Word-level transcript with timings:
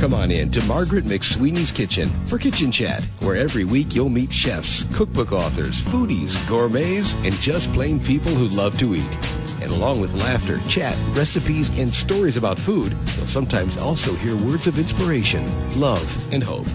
Come 0.00 0.14
on 0.14 0.30
in 0.30 0.50
to 0.52 0.64
Margaret 0.64 1.04
McSweeney's 1.04 1.70
Kitchen 1.70 2.08
for 2.26 2.38
Kitchen 2.38 2.72
Chat, 2.72 3.04
where 3.20 3.36
every 3.36 3.64
week 3.64 3.94
you'll 3.94 4.08
meet 4.08 4.32
chefs, 4.32 4.84
cookbook 4.96 5.30
authors, 5.30 5.82
foodies, 5.82 6.38
gourmets, 6.48 7.12
and 7.16 7.34
just 7.34 7.70
plain 7.74 8.00
people 8.00 8.32
who 8.32 8.48
love 8.48 8.78
to 8.78 8.94
eat. 8.94 9.18
And 9.60 9.70
along 9.70 10.00
with 10.00 10.14
laughter, 10.14 10.58
chat, 10.66 10.96
recipes, 11.10 11.68
and 11.78 11.90
stories 11.90 12.38
about 12.38 12.58
food, 12.58 12.96
you'll 13.18 13.26
sometimes 13.26 13.76
also 13.76 14.14
hear 14.14 14.34
words 14.36 14.66
of 14.66 14.78
inspiration, 14.78 15.44
love, 15.78 16.32
and 16.32 16.42
hope. 16.42 16.66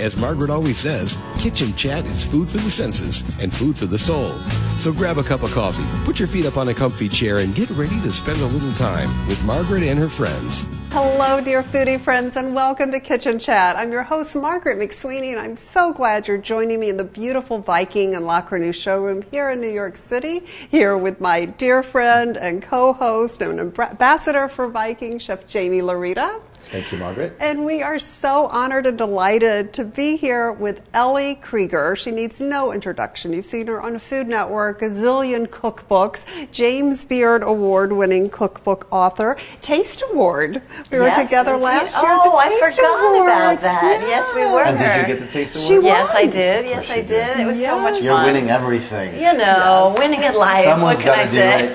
As 0.00 0.16
Margaret 0.16 0.48
always 0.48 0.78
says, 0.78 1.18
kitchen 1.38 1.74
chat 1.74 2.04
is 2.04 2.22
food 2.22 2.48
for 2.48 2.58
the 2.58 2.70
senses 2.70 3.24
and 3.40 3.52
food 3.52 3.76
for 3.76 3.86
the 3.86 3.98
soul. 3.98 4.38
So 4.74 4.92
grab 4.92 5.18
a 5.18 5.24
cup 5.24 5.42
of 5.42 5.50
coffee, 5.50 5.82
put 6.04 6.20
your 6.20 6.28
feet 6.28 6.46
up 6.46 6.56
on 6.56 6.68
a 6.68 6.74
comfy 6.74 7.08
chair, 7.08 7.38
and 7.38 7.52
get 7.52 7.68
ready 7.70 8.00
to 8.02 8.12
spend 8.12 8.40
a 8.40 8.46
little 8.46 8.72
time 8.74 9.08
with 9.26 9.42
Margaret 9.42 9.82
and 9.82 9.98
her 9.98 10.08
friends. 10.08 10.64
Hello, 10.90 11.40
dear 11.40 11.64
foodie 11.64 12.00
friends, 12.00 12.36
and 12.36 12.54
welcome 12.54 12.92
to 12.92 13.00
Kitchen 13.00 13.40
Chat. 13.40 13.74
I'm 13.74 13.90
your 13.90 14.04
host, 14.04 14.36
Margaret 14.36 14.78
McSweeney, 14.78 15.30
and 15.32 15.40
I'm 15.40 15.56
so 15.56 15.92
glad 15.92 16.28
you're 16.28 16.38
joining 16.38 16.78
me 16.78 16.90
in 16.90 16.96
the 16.96 17.02
beautiful 17.02 17.58
Viking 17.58 18.14
and 18.14 18.24
La 18.24 18.40
Cornue 18.40 18.72
showroom 18.72 19.22
here 19.32 19.50
in 19.50 19.60
New 19.60 19.66
York 19.66 19.96
City, 19.96 20.44
here 20.70 20.96
with 20.96 21.20
my 21.20 21.44
dear 21.44 21.82
friend 21.82 22.36
and 22.36 22.62
co 22.62 22.92
host 22.92 23.42
and 23.42 23.58
ambassador 23.58 24.46
for 24.46 24.68
Viking, 24.68 25.18
Chef 25.18 25.52
Jaime 25.52 25.80
Laurita. 25.80 26.40
Thank 26.60 26.92
you, 26.92 26.98
Margaret. 26.98 27.34
And 27.40 27.64
we 27.64 27.82
are 27.82 27.98
so 27.98 28.46
honored 28.48 28.84
and 28.84 28.98
delighted 28.98 29.72
to 29.74 29.84
be 29.84 30.16
here 30.16 30.52
with 30.52 30.82
Ellie 30.92 31.36
Krieger. 31.36 31.96
She 31.96 32.10
needs 32.10 32.42
no 32.42 32.72
introduction. 32.72 33.32
You've 33.32 33.46
seen 33.46 33.68
her 33.68 33.80
on 33.80 33.98
Food 33.98 34.28
Network, 34.28 34.82
a 34.82 34.90
zillion 34.90 35.46
cookbooks, 35.46 36.26
James 36.52 37.06
Beard 37.06 37.42
Award 37.42 37.92
winning 37.92 38.28
cookbook 38.28 38.86
author, 38.90 39.38
Taste 39.62 40.02
Award. 40.10 40.60
We 40.90 40.98
yes, 40.98 41.16
were 41.16 41.24
together 41.24 41.54
indeed. 41.54 41.64
last 41.64 41.94
year. 41.96 42.04
Oh, 42.12 42.36
I 42.36 42.48
Taste 42.50 42.76
forgot 42.76 43.14
Awards. 43.14 43.26
about 43.32 43.60
that. 43.62 44.00
Yeah. 44.02 44.08
Yes, 44.08 44.34
we 44.34 44.42
were. 44.44 44.62
And 44.62 44.78
did 44.78 45.00
you 45.08 45.14
get 45.16 45.24
the 45.26 45.32
taste 45.32 45.56
She 45.56 45.72
award? 45.74 45.84
Yes, 45.86 46.10
I 46.12 46.26
did. 46.26 46.66
Yes, 46.66 46.90
I 46.90 46.96
did. 46.96 47.08
did. 47.08 47.40
It 47.40 47.46
was 47.46 47.64
so 47.64 47.78
much 47.80 47.94
fun. 47.94 48.04
You're 48.04 48.22
winning 48.24 48.50
everything. 48.50 49.14
You 49.14 49.32
know, 49.38 49.94
winning 49.98 50.20
at 50.20 50.36
life. 50.36 50.64
Someone's 50.64 51.02
what 51.02 51.04
can 51.04 51.16
got 51.16 51.18
I 51.18 51.24
to 51.24 51.30
do 51.30 51.36
say? 51.36 51.72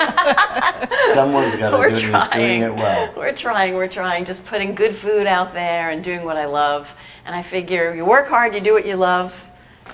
it. 1.10 1.16
Someone's 1.16 1.56
got 1.56 1.72
to 1.72 1.78
We're 1.80 1.90
do 1.90 1.96
it. 1.96 2.00
doing 2.02 2.12
trying. 2.12 2.62
it 2.62 2.76
well. 2.76 3.14
We're 3.18 3.34
trying. 3.34 3.74
We're 3.74 3.88
trying. 3.88 4.26
Just 4.26 4.46
putting 4.46 4.73
good 4.76 4.96
food 4.96 5.28
out 5.28 5.54
there 5.54 5.90
and 5.90 6.04
doing 6.04 6.24
what 6.26 6.38
I 6.38 6.46
love. 6.46 6.96
And 7.26 7.36
I 7.36 7.42
figure 7.42 7.94
you 7.96 8.06
work 8.06 8.28
hard, 8.28 8.54
you 8.54 8.62
do 8.62 8.74
what 8.74 8.86
you 8.86 8.96
love, 8.96 9.50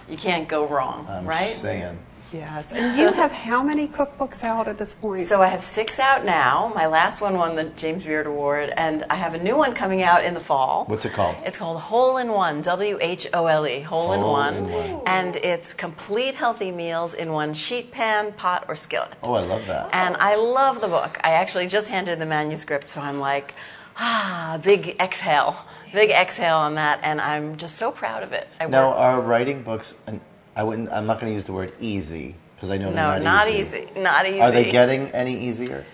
you 0.10 0.18
can't 0.18 0.48
go 0.48 0.68
wrong, 0.68 1.06
I'm 1.10 1.26
right? 1.28 1.48
saying. 1.48 1.98
Yes. 2.32 2.72
And 2.72 2.98
you 3.00 3.12
have 3.14 3.32
how 3.32 3.64
many 3.64 3.88
cookbooks 3.88 4.44
out 4.44 4.68
at 4.68 4.78
this 4.78 4.94
point? 4.94 5.22
So 5.22 5.42
I 5.42 5.48
have 5.48 5.64
six 5.64 5.98
out 6.00 6.26
now. 6.26 6.72
My 6.76 6.86
last 6.86 7.22
one 7.22 7.36
won 7.36 7.56
the 7.56 7.64
James 7.64 8.04
Beard 8.04 8.28
Award, 8.28 8.72
and 8.78 9.04
I 9.10 9.16
have 9.16 9.34
a 9.34 9.42
new 9.42 9.56
one 9.56 9.74
coming 9.74 10.04
out 10.04 10.24
in 10.24 10.34
the 10.36 10.40
fall. 10.40 10.86
What's 10.86 11.06
it 11.06 11.14
called? 11.14 11.38
It's 11.44 11.58
called 11.58 11.80
Whole 11.82 12.18
in 12.18 12.30
One, 12.30 12.62
W 12.62 13.00
H 13.02 13.28
O 13.34 13.48
L 13.48 13.66
E, 13.68 13.80
Whole 13.80 14.14
in 14.14 14.20
Whole 14.20 14.32
One. 14.32 14.56
in 14.56 14.70
One. 14.72 15.02
And 15.08 15.36
it's 15.38 15.74
complete 15.74 16.36
healthy 16.36 16.72
meals 16.72 17.14
in 17.16 17.32
one 17.32 17.54
sheet 17.56 17.92
pan, 17.92 18.34
pot, 18.34 18.66
or 18.68 18.76
skillet. 18.76 19.16
Oh, 19.24 19.34
I 19.34 19.42
love 19.42 19.66
that. 19.66 19.90
And 19.92 20.16
I 20.18 20.36
love 20.36 20.82
the 20.82 20.88
book. 20.88 21.20
I 21.24 21.32
actually 21.32 21.66
just 21.68 21.90
handed 21.90 22.20
the 22.20 22.26
manuscript, 22.28 22.90
so 22.90 23.02
I'm 23.02 23.20
like, 23.20 23.56
ah, 24.00 24.60
big 24.64 24.96
exhale. 25.00 25.56
Big 25.92 26.12
exhale 26.12 26.58
on 26.58 26.76
that, 26.76 27.00
and 27.04 27.20
I'm 27.20 27.58
just 27.58 27.76
so 27.76 27.92
proud 27.92 28.24
of 28.24 28.32
it. 28.32 28.48
I 28.60 28.68
Now, 28.68 28.90
work- 28.90 29.00
are 29.00 29.22
writing 29.22 29.64
books? 29.64 29.96
And 30.08 30.22
I 30.56 30.64
wouldn't. 30.64 30.92
I'm 30.92 31.06
not 31.06 31.20
going 31.20 31.32
to 31.32 31.34
use 31.34 31.46
the 31.46 31.54
word 31.54 31.74
easy 31.80 32.36
because 32.56 32.70
I 32.70 32.78
know 32.78 32.92
they're 32.92 32.96
no, 32.96 33.24
not, 33.24 33.46
not 33.46 33.50
easy. 33.50 33.88
Not 33.96 34.28
easy. 34.28 34.42
Are 34.42 34.52
they 34.52 34.70
getting 34.72 35.08
any 35.10 35.38
easier? 35.38 35.86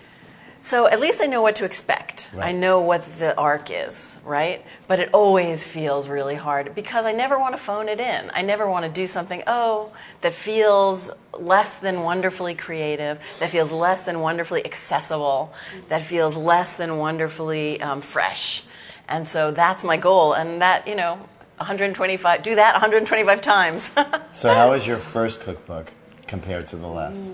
So 0.66 0.88
at 0.88 0.98
least 0.98 1.20
I 1.22 1.26
know 1.26 1.42
what 1.42 1.54
to 1.56 1.64
expect. 1.64 2.32
Right. 2.34 2.48
I 2.48 2.50
know 2.50 2.80
what 2.80 3.04
the 3.20 3.38
arc 3.38 3.70
is, 3.70 4.18
right? 4.24 4.64
But 4.88 4.98
it 4.98 5.10
always 5.12 5.62
feels 5.62 6.08
really 6.08 6.34
hard 6.34 6.74
because 6.74 7.06
I 7.06 7.12
never 7.12 7.38
want 7.38 7.54
to 7.54 7.56
phone 7.56 7.88
it 7.88 8.00
in. 8.00 8.32
I 8.34 8.42
never 8.42 8.68
want 8.68 8.84
to 8.84 8.90
do 8.90 9.06
something, 9.06 9.44
oh, 9.46 9.92
that 10.22 10.32
feels 10.32 11.12
less 11.38 11.76
than 11.76 12.02
wonderfully 12.02 12.56
creative, 12.56 13.24
that 13.38 13.50
feels 13.50 13.70
less 13.70 14.02
than 14.02 14.18
wonderfully 14.18 14.64
accessible, 14.64 15.54
that 15.86 16.02
feels 16.02 16.36
less 16.36 16.76
than 16.76 16.98
wonderfully 16.98 17.80
um, 17.80 18.00
fresh. 18.00 18.64
And 19.08 19.28
so 19.28 19.52
that's 19.52 19.84
my 19.84 19.96
goal. 19.96 20.32
And 20.32 20.62
that, 20.62 20.88
you 20.88 20.96
know, 20.96 21.14
125, 21.58 22.42
do 22.42 22.56
that 22.56 22.72
125 22.72 23.40
times. 23.40 23.92
So, 24.32 24.52
how 24.52 24.72
is 24.72 24.84
your 24.84 24.98
first 24.98 25.40
cookbook 25.42 25.92
compared 26.26 26.66
to 26.66 26.76
the 26.76 26.88
last? 26.88 27.30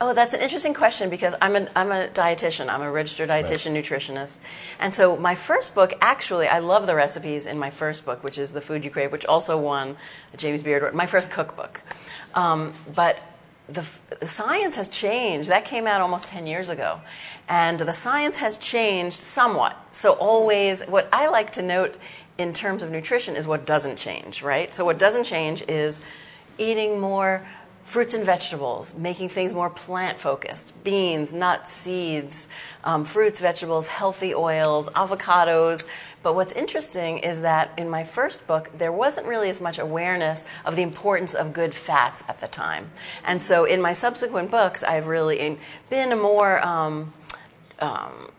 Oh, 0.00 0.12
that's 0.12 0.34
an 0.34 0.40
interesting 0.40 0.74
question 0.74 1.08
because 1.08 1.34
I'm 1.40 1.54
a, 1.54 1.68
I'm 1.76 1.92
a 1.92 2.08
dietitian. 2.08 2.68
I'm 2.68 2.82
a 2.82 2.90
registered 2.90 3.28
dietitian 3.28 3.72
nutritionist. 3.72 4.38
And 4.80 4.92
so 4.92 5.16
my 5.16 5.36
first 5.36 5.74
book, 5.74 5.92
actually, 6.00 6.48
I 6.48 6.58
love 6.58 6.86
the 6.86 6.96
recipes 6.96 7.46
in 7.46 7.58
my 7.58 7.70
first 7.70 8.04
book, 8.04 8.24
which 8.24 8.36
is 8.36 8.52
The 8.52 8.60
Food 8.60 8.84
You 8.84 8.90
Crave, 8.90 9.12
which 9.12 9.24
also 9.24 9.56
won 9.56 9.96
the 10.32 10.36
James 10.36 10.64
Beard 10.64 10.82
Award, 10.82 10.94
my 10.94 11.06
first 11.06 11.30
cookbook. 11.30 11.80
Um, 12.34 12.74
but 12.92 13.20
the, 13.68 13.86
the 14.18 14.26
science 14.26 14.74
has 14.74 14.88
changed. 14.88 15.48
That 15.48 15.64
came 15.64 15.86
out 15.86 16.00
almost 16.00 16.26
10 16.26 16.48
years 16.48 16.70
ago. 16.70 17.00
And 17.48 17.78
the 17.78 17.94
science 17.94 18.36
has 18.36 18.58
changed 18.58 19.18
somewhat. 19.18 19.76
So 19.92 20.12
always, 20.14 20.82
what 20.82 21.08
I 21.12 21.28
like 21.28 21.52
to 21.52 21.62
note 21.62 21.96
in 22.36 22.52
terms 22.52 22.82
of 22.82 22.90
nutrition 22.90 23.36
is 23.36 23.46
what 23.46 23.64
doesn't 23.64 23.96
change, 23.96 24.42
right? 24.42 24.74
So 24.74 24.84
what 24.84 24.98
doesn't 24.98 25.24
change 25.24 25.62
is 25.68 26.02
eating 26.58 26.98
more 26.98 27.46
fruits 27.84 28.14
and 28.14 28.24
vegetables, 28.24 28.94
making 28.94 29.28
things 29.28 29.52
more 29.52 29.70
plant 29.70 30.18
focused 30.18 30.72
beans, 30.82 31.32
nuts, 31.32 31.70
seeds, 31.70 32.48
um, 32.82 33.04
fruits, 33.04 33.38
vegetables, 33.38 33.86
healthy 33.86 34.34
oils, 34.34 34.88
avocados. 34.90 35.86
But 36.22 36.34
what's 36.34 36.52
interesting 36.52 37.18
is 37.18 37.42
that 37.42 37.70
in 37.76 37.88
my 37.88 38.02
first 38.02 38.46
book, 38.46 38.70
there 38.76 38.90
wasn't 38.90 39.26
really 39.26 39.50
as 39.50 39.60
much 39.60 39.78
awareness 39.78 40.44
of 40.64 40.76
the 40.76 40.82
importance 40.82 41.34
of 41.34 41.52
good 41.52 41.74
fats 41.74 42.24
at 42.26 42.40
the 42.40 42.48
time. 42.48 42.90
And 43.24 43.42
so 43.42 43.64
in 43.66 43.80
my 43.82 43.92
subsequent 43.92 44.50
books, 44.50 44.82
I've 44.82 45.06
really 45.06 45.58
been 45.90 46.10
a 46.10 46.16
more, 46.16 46.64
um, 46.64 47.12
um, 47.80 48.30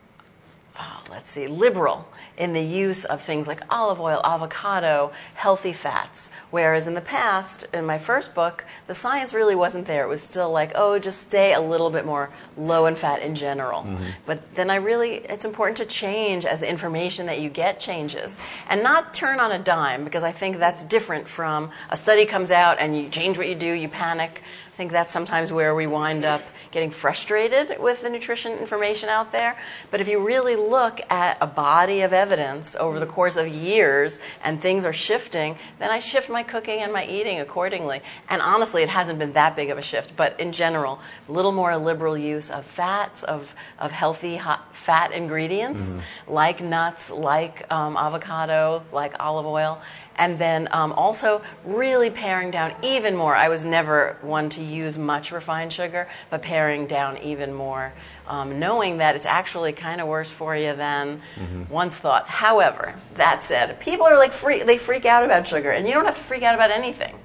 oh, 0.80 1.04
let's 1.10 1.32
see, 1.32 1.48
liberal 1.48 2.08
in 2.38 2.54
the 2.54 2.62
use 2.62 3.06
of 3.06 3.22
things 3.22 3.48
like 3.48 3.62
olive 3.70 4.00
oil, 4.00 4.20
avocado, 4.24 5.12
healthy 5.36 5.72
fats. 5.72 6.30
Whereas 6.52 6.88
in 6.88 6.94
the 6.94 7.02
past, 7.02 7.66
in 7.74 7.86
my 7.86 7.98
first 7.98 8.36
book, 8.36 8.66
the 8.88 8.96
science 8.96 9.34
really 9.34 9.56
wasn't 9.56 9.88
there. 9.88 10.04
It 10.04 10.10
was 10.10 10.22
still 10.22 10.52
like, 10.52 10.74
oh, 10.76 11.00
just 11.00 11.22
stay 11.22 11.54
a 11.54 11.62
little 11.62 11.90
bit 11.90 12.06
more 12.06 12.30
low 12.58 12.86
in 12.88 12.96
fat 12.96 13.22
in 13.22 13.36
general. 13.36 13.84
Mm-hmm. 13.84 14.04
But 14.26 14.56
then 14.56 14.70
I 14.70 14.76
really, 14.76 15.16
it's 15.16 15.46
important 15.46 15.78
to 15.78 15.86
change 15.86 16.46
as 16.46 16.60
the 16.60 16.70
information 16.70 17.26
that 17.28 17.40
you 17.40 17.50
get 17.50 17.80
changes 17.80 18.38
and 18.68 18.84
not 18.84 19.14
turn 19.14 19.40
on 19.40 19.52
a 19.52 19.60
dime 19.60 20.04
because 20.04 20.24
I 20.24 20.32
think 20.32 20.58
that's 20.58 20.84
different 20.84 21.28
from 21.28 21.72
a 21.90 21.98
study 21.98 22.26
comes 22.26 22.52
out 22.52 22.80
and 22.80 22.98
you 22.98 23.10
change 23.10 23.38
what 23.38 23.48
you 23.48 23.56
do, 23.56 23.72
you 23.72 23.88
panic. 23.88 24.42
I 24.76 24.78
think 24.78 24.92
that's 24.92 25.14
sometimes 25.14 25.54
where 25.54 25.74
we 25.74 25.88
wind 25.88 26.26
up 26.26 26.42
getting 26.72 26.92
frustrated 26.92 27.80
with 27.80 28.02
the 28.02 28.10
nutrition 28.10 28.52
information 28.52 29.08
out 29.08 29.32
there. 29.32 29.58
But 29.90 30.02
if 30.02 30.10
you 30.10 30.20
really 30.20 30.58
look 30.58 31.00
at 31.10 31.38
a 31.40 31.48
body 31.48 32.02
of 32.02 32.12
evidence 32.12 32.76
over 32.76 33.00
the 33.00 33.06
course 33.06 33.38
of 33.38 33.48
years 33.48 34.20
and 34.44 34.62
things 34.62 34.84
are 34.84 34.92
shifting, 34.92 35.56
then 35.80 35.92
I 35.92 36.00
shift 36.00 36.30
my 36.30 36.44
cooking 36.44 36.82
and 36.82 36.92
my 36.92 37.06
eating 37.08 37.40
accordingly. 37.40 38.02
And 38.30 38.42
honestly, 38.42 38.84
it 38.84 38.90
hasn't 38.90 39.18
been 39.18 39.32
that 39.32 39.56
big 39.56 39.70
of 39.70 39.78
a 39.78 39.82
shift. 39.82 40.18
But 40.18 40.38
in 40.42 40.52
general, 40.52 41.00
a 41.30 41.32
little 41.32 41.54
more 41.54 41.78
liberal 41.78 42.18
use 42.18 42.50
of 42.50 42.66
fats, 42.66 43.24
of, 43.24 43.56
of 43.80 43.92
healthy 43.92 44.36
hot 44.36 44.76
fat 44.76 45.14
ingredients 45.14 45.96
like 46.28 46.60
nuts, 46.60 47.12
like 47.12 47.66
um, 47.72 47.96
avocado, 47.96 48.84
like 48.92 49.14
olive 49.22 49.46
oil. 49.46 49.82
And 50.18 50.38
then 50.40 50.70
um, 50.72 50.94
also 50.94 51.42
really 51.66 52.10
paring 52.10 52.50
down 52.52 52.74
even 52.82 53.16
more. 53.16 53.36
I 53.36 53.50
was 53.50 53.66
never 53.66 54.18
one 54.22 54.50
to 54.52 54.62
use 54.64 54.98
much 54.98 55.32
refined 55.32 55.74
sugar, 55.74 56.08
but 56.30 56.42
paring 56.42 56.88
down 56.88 57.18
even 57.18 57.54
more, 57.54 57.92
um, 58.28 58.58
knowing 58.60 59.00
that 59.00 59.16
it's 59.16 59.26
actually 59.26 59.74
kind 59.74 60.00
of 60.00 60.08
worse 60.08 60.32
for 60.32 60.56
you 60.56 60.74
than 60.74 61.22
once 61.70 61.98
thought. 61.98 62.28
However, 62.30 62.96
that 63.16 63.44
said, 63.44 63.80
people 63.82 64.06
are 64.06 64.18
like 64.18 64.32
free, 64.32 64.64
they 64.64 64.78
freak 64.78 65.06
out 65.06 65.26
about 65.26 65.48
sugar, 65.48 65.72
and 65.72 65.86
you 65.88 65.94
don't 65.94 66.06
have 66.06 66.16
to 66.18 66.24
freak 66.24 66.44
out 66.44 66.56
about 66.56 66.72
anything. 66.72 67.16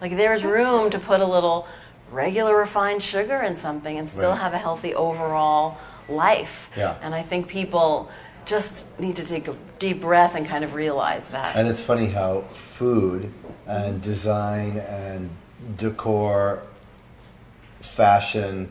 Like 0.00 0.16
there's 0.16 0.42
room 0.44 0.90
to 0.90 0.98
put 0.98 1.20
a 1.20 1.26
little 1.26 1.68
regular 2.10 2.56
refined 2.56 3.00
sugar 3.02 3.36
in 3.42 3.54
something 3.54 3.96
and 3.96 4.08
still 4.10 4.30
Right. 4.30 4.40
have 4.40 4.54
a 4.54 4.58
healthy 4.58 4.92
overall 4.94 5.78
life. 6.08 6.70
Yeah. 6.76 6.96
And 7.02 7.14
I 7.14 7.22
think 7.22 7.46
people 7.46 8.10
just 8.46 8.86
need 8.98 9.16
to 9.16 9.24
take 9.24 9.48
a 9.48 9.56
deep 9.78 10.00
breath 10.00 10.34
and 10.34 10.46
kind 10.46 10.64
of 10.64 10.74
realize 10.74 11.28
that. 11.28 11.56
And 11.56 11.68
it's 11.68 11.80
funny 11.82 12.06
how 12.06 12.42
food 12.52 13.32
and 13.66 14.00
design 14.02 14.78
and 14.78 15.30
decor, 15.76 16.62
fashion, 17.80 18.70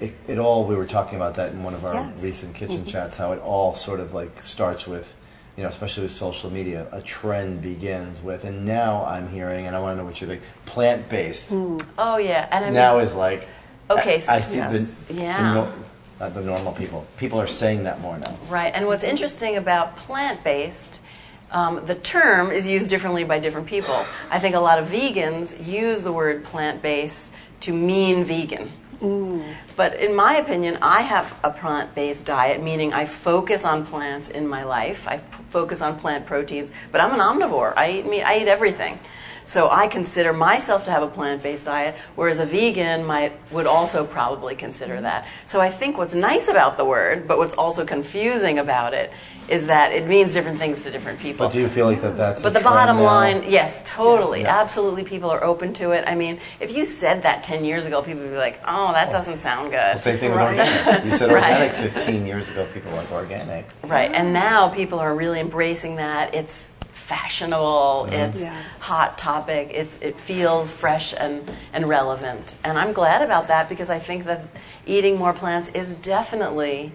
it, 0.00 0.14
it 0.26 0.38
all, 0.38 0.64
we 0.64 0.76
were 0.76 0.86
talking 0.86 1.16
about 1.16 1.34
that 1.34 1.52
in 1.52 1.62
one 1.62 1.74
of 1.74 1.84
our 1.84 1.94
Yes. 1.94 2.22
recent 2.22 2.54
kitchen 2.54 2.78
mm-hmm. 2.78 2.86
chats, 2.86 3.16
how 3.16 3.32
it 3.32 3.40
all 3.40 3.74
sort 3.74 4.00
of 4.00 4.14
like 4.14 4.42
starts 4.42 4.86
with, 4.86 5.14
you 5.56 5.62
know, 5.62 5.68
especially 5.68 6.04
with 6.04 6.12
social 6.12 6.50
media, 6.50 6.86
a 6.92 7.02
trend 7.02 7.62
begins 7.62 8.22
with, 8.22 8.44
and 8.44 8.64
now 8.64 9.04
I'm 9.06 9.28
hearing, 9.28 9.66
and 9.66 9.74
I 9.74 9.80
want 9.80 9.96
to 9.96 10.02
know 10.02 10.06
what 10.06 10.20
you 10.20 10.26
think, 10.26 10.42
plant 10.66 11.08
based 11.08 11.50
mm. 11.50 11.84
oh 11.98 12.16
yeah, 12.18 12.48
and 12.52 12.64
I 12.64 12.68
mean, 12.68 12.74
now 12.74 12.98
is 12.98 13.14
like, 13.14 13.48
Okay, 13.90 14.22
I, 14.28 14.36
I 14.36 14.40
so- 14.40 14.52
see 14.52 14.56
Yes. 14.58 15.04
the, 15.06 15.14
Yeah. 15.14 15.54
the 15.54 15.68
no- 16.20 16.26
not 16.26 16.34
the 16.34 16.40
normal 16.40 16.72
people. 16.72 17.06
People 17.16 17.40
are 17.40 17.46
saying 17.46 17.84
that 17.84 18.00
more 18.00 18.18
now. 18.18 18.36
Right, 18.48 18.72
and 18.74 18.86
what's 18.86 19.04
interesting 19.04 19.56
about 19.56 19.96
plant 19.96 20.42
based, 20.44 21.00
um, 21.50 21.84
the 21.86 21.94
term 21.94 22.50
is 22.50 22.66
used 22.66 22.90
differently 22.90 23.24
by 23.24 23.38
different 23.38 23.66
people. 23.66 24.04
I 24.30 24.38
think 24.38 24.54
a 24.54 24.60
lot 24.60 24.78
of 24.78 24.88
vegans 24.88 25.66
use 25.66 26.02
the 26.02 26.12
word 26.12 26.44
plant 26.44 26.82
based 26.82 27.32
to 27.60 27.72
mean 27.72 28.24
vegan. 28.24 28.70
Ooh. 29.02 29.44
But 29.76 29.94
in 30.00 30.14
my 30.14 30.36
opinion, 30.36 30.78
I 30.82 31.02
have 31.02 31.32
a 31.44 31.50
plant 31.50 31.94
based 31.94 32.26
diet, 32.26 32.62
meaning 32.62 32.92
I 32.92 33.04
focus 33.04 33.64
on 33.64 33.86
plants 33.86 34.28
in 34.28 34.46
my 34.46 34.64
life. 34.64 35.06
I 35.06 35.18
p- 35.18 35.44
focus 35.50 35.80
on 35.82 35.98
plant 35.98 36.26
proteins, 36.26 36.72
but 36.90 37.00
I'm 37.00 37.12
an 37.12 37.20
omnivore. 37.20 37.74
I 37.76 37.92
eat 37.92 38.06
meat, 38.06 38.22
I 38.22 38.40
eat 38.40 38.48
everything. 38.48 38.98
So 39.48 39.70
I 39.70 39.86
consider 39.88 40.34
myself 40.34 40.84
to 40.84 40.90
have 40.90 41.02
a 41.02 41.08
plant-based 41.08 41.64
diet, 41.64 41.94
whereas 42.16 42.38
a 42.38 42.44
vegan 42.44 43.06
might 43.06 43.32
would 43.50 43.66
also 43.66 44.04
probably 44.04 44.54
consider 44.54 45.00
that. 45.00 45.26
So 45.46 45.58
I 45.58 45.70
think 45.70 45.96
what's 45.96 46.14
nice 46.14 46.48
about 46.48 46.76
the 46.76 46.84
word, 46.84 47.26
but 47.26 47.38
what's 47.38 47.54
also 47.54 47.86
confusing 47.86 48.58
about 48.58 48.92
it, 48.92 49.10
is 49.48 49.64
that 49.68 49.92
it 49.92 50.06
means 50.06 50.34
different 50.34 50.58
things 50.58 50.82
to 50.82 50.90
different 50.90 51.18
people. 51.18 51.46
But 51.46 51.54
do 51.54 51.60
you 51.60 51.68
feel 51.68 51.86
like 51.86 52.02
that 52.02 52.18
that's 52.18 52.42
But 52.42 52.52
the 52.52 52.60
bottom 52.60 52.98
now? 52.98 53.04
line, 53.04 53.44
yes, 53.48 53.82
totally, 53.86 54.42
Yeah. 54.42 54.60
absolutely, 54.60 55.02
people 55.04 55.30
are 55.30 55.42
open 55.42 55.72
to 55.74 55.92
it. 55.92 56.04
I 56.06 56.14
mean, 56.14 56.38
if 56.60 56.70
you 56.76 56.84
said 56.84 57.22
that 57.22 57.42
ten 57.42 57.64
years 57.64 57.86
ago, 57.86 58.02
people 58.02 58.24
would 58.24 58.30
be 58.32 58.36
like, 58.36 58.60
"Oh, 58.68 58.92
that 58.92 59.10
doesn't 59.10 59.38
sound 59.40 59.70
good." 59.70 59.78
Well, 59.78 59.96
same 59.96 60.18
thing 60.18 60.32
with 60.32 60.40
organic. 60.42 61.04
You 61.06 61.10
said 61.12 61.32
Right. 61.32 61.52
organic 61.54 61.72
15 61.94 62.26
years 62.26 62.50
ago. 62.50 62.66
People 62.74 62.92
like 62.92 63.10
organic. 63.10 63.64
Right, 63.86 64.12
and 64.12 64.34
now 64.34 64.68
people 64.68 64.98
are 64.98 65.14
really 65.14 65.40
embracing 65.40 65.96
that. 65.96 66.34
It's 66.34 66.70
fashionable. 66.98 68.08
It's 68.10 68.42
Yes. 68.42 68.64
hot 68.80 69.18
topic. 69.18 69.70
It's 69.72 69.98
it 69.98 70.18
feels 70.18 70.70
fresh 70.72 71.14
and 71.16 71.50
and 71.72 71.88
relevant. 71.88 72.54
And 72.64 72.78
I'm 72.78 72.92
glad 72.92 73.22
about 73.22 73.48
that 73.48 73.68
because 73.68 73.90
I 73.90 73.98
think 73.98 74.24
that 74.24 74.42
eating 74.86 75.16
more 75.18 75.32
plants 75.32 75.68
is 75.70 75.94
definitely 75.96 76.92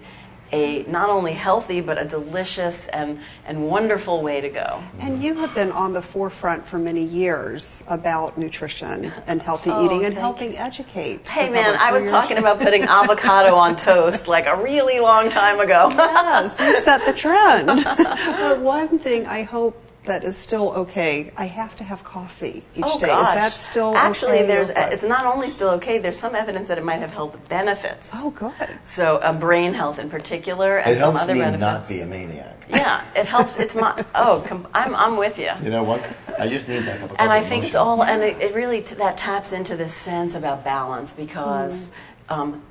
a 0.52 0.84
not 0.84 1.10
only 1.10 1.34
healthy 1.34 1.82
but 1.82 1.98
a 2.00 2.06
delicious 2.06 2.88
and 2.90 3.20
and 3.48 3.68
wonderful 3.68 4.22
way 4.22 4.40
to 4.42 4.50
go. 4.50 4.84
And 5.00 5.24
you 5.24 5.34
have 5.36 5.56
been 5.56 5.72
on 5.72 5.94
the 5.94 6.02
forefront 6.02 6.68
for 6.68 6.78
many 6.78 7.04
years 7.04 7.82
about 7.88 8.38
nutrition 8.38 9.12
and 9.26 9.42
healthy 9.42 9.72
Oh, 9.74 9.84
eating 9.86 10.06
and 10.06 10.14
thank 10.14 10.20
helping 10.20 10.58
educate. 10.58 11.28
Hey 11.28 11.50
man, 11.50 11.76
I 11.80 11.92
was 11.92 12.06
talking 12.06 12.38
about 12.38 12.60
putting 12.66 12.84
avocado 12.84 13.56
on 13.56 13.76
toast 13.76 14.28
like 14.28 14.46
a 14.46 14.56
really 14.56 15.00
long 15.00 15.30
time 15.30 15.60
ago. 15.60 15.90
yes, 15.90 16.60
you 16.60 16.82
set 16.82 17.04
the 17.06 17.14
trend. 17.14 17.68
but 18.44 18.60
one 18.60 19.00
thing 19.00 19.26
I 19.26 19.42
hope 19.42 19.80
that 20.06 20.24
is 20.24 20.36
still 20.38 20.72
okay. 20.74 21.32
I 21.38 21.46
have 21.46 21.78
to 21.78 21.84
have 21.84 22.04
coffee 22.04 22.64
each 22.76 22.84
oh 22.86 23.00
day. 23.00 23.08
gosh. 23.08 23.30
Is 23.30 23.36
that 23.36 23.52
still 23.54 23.96
actually 23.96 24.40
okay 24.40 24.48
there's 24.48 24.70
or 24.70 24.74
what? 24.74 24.94
it's 24.94 25.04
not 25.04 25.26
only 25.26 25.50
still 25.50 25.70
okay 25.72 25.98
there's 25.98 26.18
some 26.18 26.36
evidence 26.36 26.68
that 26.68 26.78
it 26.78 26.84
might 26.84 26.98
have 27.00 27.12
health 27.14 27.38
benefits 27.50 28.12
Oh, 28.16 28.32
good. 28.32 28.54
so 28.84 29.18
uh, 29.18 29.32
brain 29.40 29.74
health 29.74 30.00
in 30.00 30.10
particular 30.10 30.78
and 30.80 30.92
It 30.92 31.00
some 31.00 31.12
helps 31.14 31.24
other 31.24 31.34
me 31.36 31.40
benefits 31.40 31.62
not 31.62 31.88
be 31.88 32.02
a 32.02 32.06
maniac. 32.06 32.66
yeah 32.70 33.02
it 33.16 33.26
helps 33.26 33.58
it's 33.58 33.76
my 33.76 34.04
oh 34.16 34.44
com- 34.46 34.68
I'm, 34.74 34.94
I'm 34.96 35.16
with 35.18 35.40
you 35.40 35.52
You 35.64 35.70
know 35.70 35.84
what? 35.84 36.02
I 36.38 36.48
just 36.50 36.68
need 36.68 36.80
that 36.84 37.00
cup 37.00 37.12
of 37.12 37.18
coffee. 37.18 37.24
and 37.24 37.32
I 37.32 37.38
coffee 37.40 37.50
think 37.50 37.64
it's 37.66 37.76
all 37.76 38.04
and 38.04 38.22
it, 38.24 38.42
it 38.42 38.54
really 38.56 38.82
t- 38.82 38.96
that 38.96 39.16
taps 39.18 39.54
into 39.54 39.78
this 39.78 39.94
sense 39.94 40.36
about 40.36 40.64
balance 40.66 41.14
because 41.14 41.92
um, 42.30 42.62